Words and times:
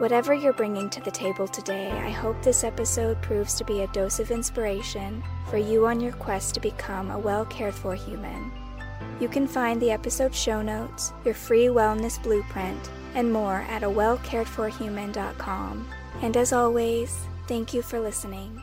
Whatever 0.00 0.32
you're 0.32 0.54
bringing 0.54 0.88
to 0.88 1.02
the 1.02 1.10
table 1.10 1.46
today, 1.46 1.90
I 1.90 2.08
hope 2.08 2.40
this 2.40 2.64
episode 2.64 3.20
proves 3.20 3.52
to 3.56 3.64
be 3.64 3.82
a 3.82 3.86
dose 3.88 4.18
of 4.18 4.30
inspiration 4.30 5.22
for 5.50 5.58
you 5.58 5.86
on 5.86 6.00
your 6.00 6.12
quest 6.12 6.54
to 6.54 6.60
become 6.60 7.10
a 7.10 7.18
well 7.18 7.44
cared 7.44 7.74
for 7.74 7.94
human. 7.94 8.50
You 9.20 9.28
can 9.28 9.46
find 9.46 9.78
the 9.78 9.90
episode 9.90 10.34
show 10.34 10.62
notes, 10.62 11.12
your 11.22 11.34
free 11.34 11.66
wellness 11.66 12.20
blueprint, 12.22 12.88
and 13.14 13.30
more 13.30 13.56
at 13.68 13.82
a 13.82 13.88
wellcaredforhuman.com. 13.88 15.88
And 16.22 16.34
as 16.34 16.54
always, 16.54 17.26
thank 17.46 17.74
you 17.74 17.82
for 17.82 18.00
listening. 18.00 18.62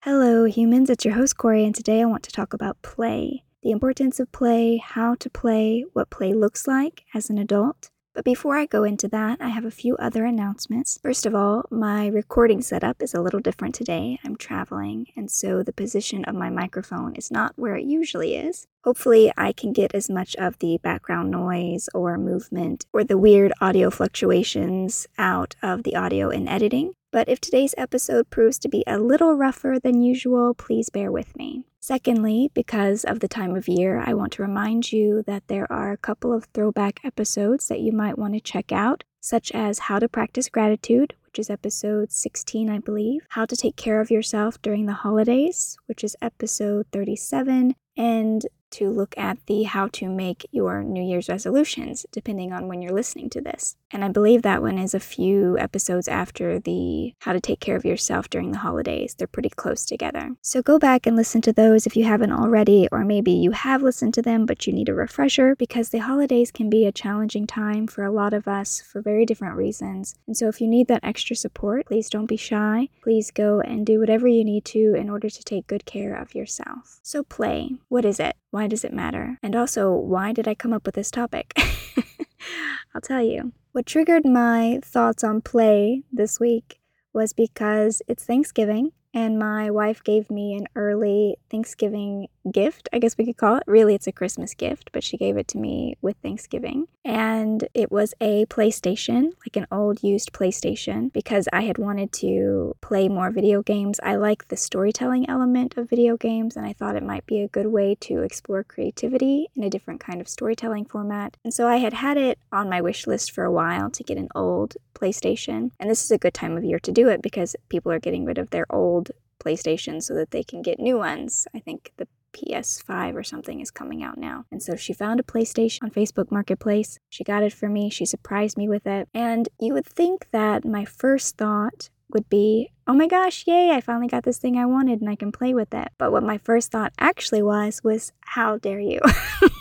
Hello, 0.00 0.46
humans. 0.46 0.90
It's 0.90 1.04
your 1.04 1.14
host, 1.14 1.36
Kory, 1.36 1.64
and 1.64 1.76
today 1.76 2.02
I 2.02 2.06
want 2.06 2.24
to 2.24 2.32
talk 2.32 2.54
about 2.54 2.82
play 2.82 3.44
the 3.62 3.70
importance 3.70 4.18
of 4.18 4.32
play, 4.32 4.78
how 4.78 5.14
to 5.14 5.30
play, 5.30 5.84
what 5.92 6.10
play 6.10 6.32
looks 6.32 6.66
like 6.66 7.04
as 7.14 7.30
an 7.30 7.38
adult 7.38 7.90
but 8.18 8.24
before 8.24 8.56
I 8.56 8.66
go 8.66 8.82
into 8.82 9.06
that, 9.10 9.40
I 9.40 9.50
have 9.50 9.64
a 9.64 9.70
few 9.70 9.96
other 9.98 10.24
announcements. 10.24 10.98
First 11.00 11.24
of 11.24 11.36
all, 11.36 11.66
my 11.70 12.08
recording 12.08 12.60
setup 12.62 13.00
is 13.00 13.14
a 13.14 13.20
little 13.20 13.38
different 13.38 13.76
today. 13.76 14.18
I'm 14.24 14.34
traveling, 14.34 15.06
and 15.14 15.30
so 15.30 15.62
the 15.62 15.72
position 15.72 16.24
of 16.24 16.34
my 16.34 16.50
microphone 16.50 17.14
is 17.14 17.30
not 17.30 17.52
where 17.54 17.76
it 17.76 17.84
usually 17.84 18.34
is. 18.34 18.66
Hopefully, 18.82 19.32
I 19.36 19.52
can 19.52 19.72
get 19.72 19.94
as 19.94 20.10
much 20.10 20.34
of 20.34 20.58
the 20.58 20.78
background 20.82 21.30
noise 21.30 21.88
or 21.94 22.18
movement 22.18 22.86
or 22.92 23.04
the 23.04 23.16
weird 23.16 23.52
audio 23.60 23.88
fluctuations 23.88 25.06
out 25.16 25.54
of 25.62 25.84
the 25.84 25.94
audio 25.94 26.28
in 26.28 26.48
editing. 26.48 26.94
But 27.12 27.28
if 27.28 27.40
today's 27.40 27.76
episode 27.78 28.30
proves 28.30 28.58
to 28.58 28.68
be 28.68 28.82
a 28.84 28.98
little 28.98 29.34
rougher 29.34 29.78
than 29.78 30.02
usual, 30.02 30.54
please 30.54 30.90
bear 30.90 31.12
with 31.12 31.36
me. 31.36 31.67
Secondly, 31.80 32.50
because 32.54 33.04
of 33.04 33.20
the 33.20 33.28
time 33.28 33.54
of 33.54 33.68
year, 33.68 34.02
I 34.04 34.12
want 34.12 34.32
to 34.32 34.42
remind 34.42 34.92
you 34.92 35.22
that 35.26 35.46
there 35.48 35.70
are 35.72 35.92
a 35.92 35.96
couple 35.96 36.32
of 36.32 36.44
throwback 36.52 37.00
episodes 37.04 37.68
that 37.68 37.80
you 37.80 37.92
might 37.92 38.18
want 38.18 38.34
to 38.34 38.40
check 38.40 38.72
out, 38.72 39.04
such 39.20 39.52
as 39.52 39.78
How 39.78 39.98
to 39.98 40.08
Practice 40.08 40.48
Gratitude, 40.48 41.14
which 41.24 41.38
is 41.38 41.50
episode 41.50 42.10
16, 42.10 42.68
I 42.68 42.78
believe, 42.78 43.26
How 43.30 43.46
to 43.46 43.56
Take 43.56 43.76
Care 43.76 44.00
of 44.00 44.10
Yourself 44.10 44.60
During 44.60 44.86
the 44.86 44.92
Holidays, 44.92 45.78
which 45.86 46.02
is 46.02 46.16
episode 46.20 46.86
37, 46.92 47.74
and 47.96 48.42
to 48.72 48.90
look 48.90 49.16
at 49.16 49.38
the 49.46 49.62
how 49.64 49.88
to 49.88 50.08
make 50.08 50.46
your 50.50 50.82
New 50.82 51.02
Year's 51.02 51.28
resolutions, 51.28 52.06
depending 52.12 52.52
on 52.52 52.68
when 52.68 52.82
you're 52.82 52.92
listening 52.92 53.30
to 53.30 53.40
this. 53.40 53.76
And 53.90 54.04
I 54.04 54.08
believe 54.08 54.42
that 54.42 54.62
one 54.62 54.78
is 54.78 54.94
a 54.94 55.00
few 55.00 55.56
episodes 55.58 56.08
after 56.08 56.58
the 56.58 57.14
how 57.20 57.32
to 57.32 57.40
take 57.40 57.60
care 57.60 57.76
of 57.76 57.84
yourself 57.84 58.28
during 58.28 58.52
the 58.52 58.58
holidays. 58.58 59.14
They're 59.14 59.26
pretty 59.26 59.50
close 59.50 59.84
together. 59.84 60.30
So 60.42 60.62
go 60.62 60.78
back 60.78 61.06
and 61.06 61.16
listen 61.16 61.40
to 61.42 61.52
those 61.52 61.86
if 61.86 61.96
you 61.96 62.04
haven't 62.04 62.32
already, 62.32 62.88
or 62.92 63.04
maybe 63.04 63.32
you 63.32 63.52
have 63.52 63.82
listened 63.82 64.14
to 64.14 64.22
them 64.22 64.46
but 64.46 64.66
you 64.66 64.72
need 64.72 64.88
a 64.88 64.94
refresher 64.94 65.54
because 65.56 65.90
the 65.90 65.98
holidays 65.98 66.50
can 66.50 66.70
be 66.70 66.86
a 66.86 66.92
challenging 66.92 67.46
time 67.46 67.86
for 67.86 68.04
a 68.04 68.10
lot 68.10 68.32
of 68.32 68.48
us 68.48 68.80
for 68.80 69.00
very 69.00 69.24
different 69.24 69.56
reasons. 69.56 70.14
And 70.26 70.36
so 70.36 70.48
if 70.48 70.60
you 70.60 70.66
need 70.66 70.88
that 70.88 71.04
extra 71.04 71.36
support, 71.36 71.86
please 71.86 72.08
don't 72.08 72.26
be 72.26 72.36
shy. 72.36 72.88
Please 73.02 73.30
go 73.30 73.60
and 73.60 73.86
do 73.86 74.00
whatever 74.00 74.26
you 74.26 74.44
need 74.44 74.64
to 74.66 74.94
in 74.94 75.10
order 75.10 75.28
to 75.28 75.42
take 75.42 75.66
good 75.66 75.84
care 75.84 76.14
of 76.14 76.34
yourself. 76.34 77.00
So, 77.02 77.22
play. 77.22 77.76
What 77.88 78.04
is 78.04 78.20
it? 78.20 78.36
Why 78.50 78.66
does 78.66 78.84
it 78.84 78.92
matter? 78.92 79.38
And 79.42 79.54
also, 79.54 79.92
why 79.92 80.32
did 80.32 80.48
I 80.48 80.54
come 80.54 80.72
up 80.72 80.86
with 80.86 80.94
this 80.94 81.10
topic? 81.10 81.52
I'll 82.94 83.00
tell 83.00 83.22
you. 83.22 83.52
What 83.72 83.86
triggered 83.86 84.24
my 84.24 84.80
thoughts 84.82 85.22
on 85.22 85.42
play 85.42 86.02
this 86.10 86.40
week 86.40 86.80
was 87.12 87.32
because 87.32 88.02
it's 88.08 88.24
Thanksgiving 88.24 88.92
and 89.14 89.38
my 89.38 89.70
wife 89.70 90.02
gave 90.02 90.30
me 90.30 90.54
an 90.54 90.66
early 90.74 91.36
Thanksgiving 91.50 92.28
gift, 92.50 92.88
I 92.92 92.98
guess 92.98 93.16
we 93.16 93.24
could 93.24 93.36
call 93.36 93.56
it. 93.56 93.64
Really, 93.66 93.94
it's 93.94 94.06
a 94.06 94.12
Christmas 94.12 94.54
gift, 94.54 94.90
but 94.92 95.04
she 95.04 95.16
gave 95.16 95.36
it 95.36 95.48
to 95.48 95.58
me 95.58 95.96
with 96.00 96.16
Thanksgiving. 96.22 96.86
And 97.04 97.66
it 97.74 97.90
was 97.90 98.14
a 98.20 98.46
PlayStation, 98.46 99.32
like 99.46 99.56
an 99.56 99.66
old 99.72 100.02
used 100.02 100.32
PlayStation, 100.32 101.12
because 101.12 101.48
I 101.52 101.62
had 101.62 101.78
wanted 101.78 102.12
to 102.14 102.76
play 102.80 103.08
more 103.08 103.30
video 103.30 103.62
games. 103.62 103.98
I 104.02 104.16
like 104.16 104.48
the 104.48 104.56
storytelling 104.56 105.28
element 105.28 105.76
of 105.76 105.88
video 105.88 106.16
games, 106.16 106.56
and 106.56 106.66
I 106.66 106.72
thought 106.72 106.96
it 106.96 107.02
might 107.02 107.26
be 107.26 107.40
a 107.40 107.48
good 107.48 107.68
way 107.68 107.94
to 108.00 108.22
explore 108.22 108.62
creativity 108.64 109.48
in 109.56 109.62
a 109.62 109.70
different 109.70 110.00
kind 110.00 110.20
of 110.20 110.28
storytelling 110.28 110.84
format. 110.84 111.36
And 111.44 111.54
so 111.54 111.66
I 111.66 111.76
had 111.76 111.94
had 111.94 112.16
it 112.16 112.38
on 112.52 112.68
my 112.68 112.80
wish 112.80 113.06
list 113.06 113.32
for 113.32 113.44
a 113.44 113.52
while 113.52 113.90
to 113.90 114.04
get 114.04 114.18
an 114.18 114.28
old 114.34 114.76
PlayStation. 114.94 115.70
And 115.80 115.88
this 115.88 116.04
is 116.04 116.10
a 116.10 116.18
good 116.18 116.34
time 116.34 116.56
of 116.56 116.64
year 116.64 116.78
to 116.80 116.92
do 116.92 117.08
it 117.08 117.22
because 117.22 117.56
people 117.68 117.90
are 117.92 118.00
getting 118.00 118.24
rid 118.24 118.38
of 118.38 118.50
their 118.50 118.66
old 118.70 119.10
PlayStation 119.38 120.02
so 120.02 120.14
that 120.14 120.30
they 120.30 120.42
can 120.42 120.62
get 120.62 120.78
new 120.78 120.98
ones. 120.98 121.46
I 121.54 121.60
think 121.60 121.92
the 121.96 122.08
PS5 122.32 123.14
or 123.14 123.22
something 123.22 123.60
is 123.60 123.70
coming 123.70 124.02
out 124.02 124.18
now. 124.18 124.44
And 124.50 124.62
so 124.62 124.76
she 124.76 124.92
found 124.92 125.20
a 125.20 125.22
PlayStation 125.22 125.82
on 125.82 125.90
Facebook 125.90 126.30
Marketplace. 126.30 126.98
She 127.08 127.24
got 127.24 127.42
it 127.42 127.52
for 127.52 127.68
me. 127.68 127.90
She 127.90 128.04
surprised 128.04 128.56
me 128.56 128.68
with 128.68 128.86
it. 128.86 129.08
And 129.14 129.48
you 129.60 129.74
would 129.74 129.86
think 129.86 130.28
that 130.32 130.64
my 130.64 130.84
first 130.84 131.36
thought 131.36 131.90
would 132.10 132.28
be, 132.28 132.70
oh 132.86 132.94
my 132.94 133.06
gosh, 133.06 133.44
yay, 133.46 133.70
I 133.70 133.80
finally 133.80 134.08
got 134.08 134.24
this 134.24 134.38
thing 134.38 134.56
I 134.56 134.66
wanted 134.66 135.00
and 135.00 135.10
I 135.10 135.16
can 135.16 135.32
play 135.32 135.52
with 135.54 135.74
it. 135.74 135.88
But 135.98 136.12
what 136.12 136.22
my 136.22 136.38
first 136.38 136.70
thought 136.70 136.92
actually 136.98 137.42
was, 137.42 137.82
was, 137.84 138.12
how 138.20 138.56
dare 138.58 138.80
you? 138.80 139.00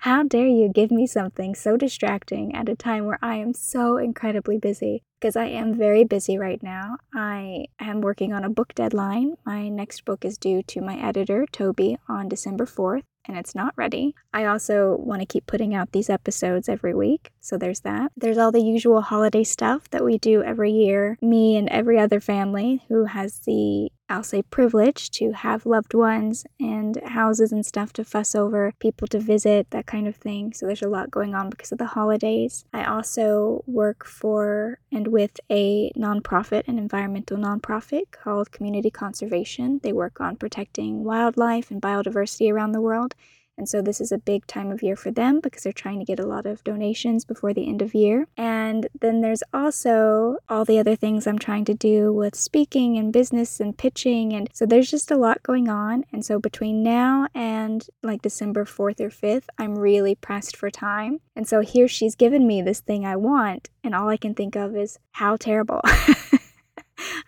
How 0.00 0.22
dare 0.22 0.48
you 0.48 0.68
give 0.68 0.90
me 0.90 1.06
something 1.06 1.54
so 1.54 1.76
distracting 1.76 2.54
at 2.54 2.68
a 2.68 2.74
time 2.74 3.04
where 3.04 3.18
I 3.22 3.36
am 3.36 3.54
so 3.54 3.96
incredibly 3.96 4.58
busy? 4.58 5.02
Because 5.20 5.36
I 5.36 5.46
am 5.46 5.74
very 5.74 6.04
busy 6.04 6.38
right 6.38 6.62
now. 6.62 6.96
I 7.14 7.66
am 7.78 8.00
working 8.00 8.32
on 8.32 8.44
a 8.44 8.50
book 8.50 8.74
deadline. 8.74 9.36
My 9.44 9.68
next 9.68 10.04
book 10.04 10.24
is 10.24 10.38
due 10.38 10.62
to 10.64 10.80
my 10.80 10.96
editor, 10.96 11.46
Toby, 11.52 11.98
on 12.08 12.28
December 12.28 12.66
4th 12.66 13.02
and 13.26 13.36
it's 13.36 13.54
not 13.54 13.74
ready. 13.76 14.14
I 14.32 14.46
also 14.46 14.96
want 14.96 15.20
to 15.20 15.26
keep 15.26 15.46
putting 15.46 15.74
out 15.74 15.92
these 15.92 16.10
episodes 16.10 16.68
every 16.68 16.94
week, 16.94 17.30
so 17.40 17.56
there's 17.56 17.80
that. 17.80 18.12
There's 18.16 18.38
all 18.38 18.52
the 18.52 18.62
usual 18.62 19.00
holiday 19.00 19.44
stuff 19.44 19.88
that 19.90 20.04
we 20.04 20.18
do 20.18 20.42
every 20.42 20.72
year. 20.72 21.18
Me 21.22 21.56
and 21.56 21.68
every 21.68 21.98
other 21.98 22.20
family 22.20 22.82
who 22.88 23.04
has 23.04 23.40
the 23.40 23.90
I'll 24.12 24.22
say 24.22 24.42
privilege 24.42 25.10
to 25.12 25.32
have 25.32 25.64
loved 25.64 25.94
ones 25.94 26.44
and 26.60 27.00
houses 27.02 27.50
and 27.50 27.64
stuff 27.64 27.94
to 27.94 28.04
fuss 28.04 28.34
over, 28.34 28.74
people 28.78 29.08
to 29.08 29.18
visit, 29.18 29.70
that 29.70 29.86
kind 29.86 30.06
of 30.06 30.16
thing. 30.16 30.52
So 30.52 30.66
there's 30.66 30.82
a 30.82 30.88
lot 30.88 31.10
going 31.10 31.34
on 31.34 31.48
because 31.48 31.72
of 31.72 31.78
the 31.78 31.86
holidays. 31.86 32.66
I 32.74 32.84
also 32.84 33.64
work 33.66 34.04
for 34.04 34.78
and 34.92 35.08
with 35.08 35.40
a 35.50 35.90
nonprofit, 35.96 36.68
an 36.68 36.78
environmental 36.78 37.38
nonprofit 37.38 38.10
called 38.10 38.52
Community 38.52 38.90
Conservation. 38.90 39.80
They 39.82 39.94
work 39.94 40.20
on 40.20 40.36
protecting 40.36 41.04
wildlife 41.04 41.70
and 41.70 41.80
biodiversity 41.80 42.52
around 42.52 42.72
the 42.72 42.82
world. 42.82 43.14
And 43.58 43.68
so 43.68 43.82
this 43.82 44.00
is 44.00 44.12
a 44.12 44.18
big 44.18 44.46
time 44.46 44.70
of 44.70 44.82
year 44.82 44.96
for 44.96 45.10
them 45.10 45.40
because 45.40 45.62
they're 45.62 45.72
trying 45.72 45.98
to 45.98 46.04
get 46.04 46.18
a 46.18 46.26
lot 46.26 46.46
of 46.46 46.64
donations 46.64 47.24
before 47.24 47.52
the 47.52 47.68
end 47.68 47.82
of 47.82 47.94
year. 47.94 48.26
And 48.36 48.88
then 49.00 49.20
there's 49.20 49.42
also 49.52 50.38
all 50.48 50.64
the 50.64 50.78
other 50.78 50.96
things 50.96 51.26
I'm 51.26 51.38
trying 51.38 51.64
to 51.66 51.74
do 51.74 52.12
with 52.12 52.34
speaking 52.34 52.96
and 52.96 53.12
business 53.12 53.60
and 53.60 53.76
pitching. 53.76 54.32
And 54.32 54.48
so 54.52 54.66
there's 54.66 54.90
just 54.90 55.10
a 55.10 55.16
lot 55.16 55.42
going 55.42 55.68
on. 55.68 56.04
And 56.12 56.24
so 56.24 56.38
between 56.38 56.82
now 56.82 57.28
and 57.34 57.86
like 58.02 58.22
December 58.22 58.64
4th 58.64 59.00
or 59.00 59.10
5th, 59.10 59.46
I'm 59.58 59.78
really 59.78 60.14
pressed 60.14 60.56
for 60.56 60.70
time. 60.70 61.20
And 61.36 61.46
so 61.46 61.60
here 61.60 61.88
she's 61.88 62.14
given 62.14 62.46
me 62.46 62.62
this 62.62 62.80
thing 62.80 63.06
I 63.06 63.16
want. 63.16 63.70
And 63.84 63.94
all 63.94 64.08
I 64.08 64.16
can 64.16 64.34
think 64.34 64.56
of 64.56 64.76
is 64.76 64.98
how 65.12 65.36
terrible. 65.36 65.82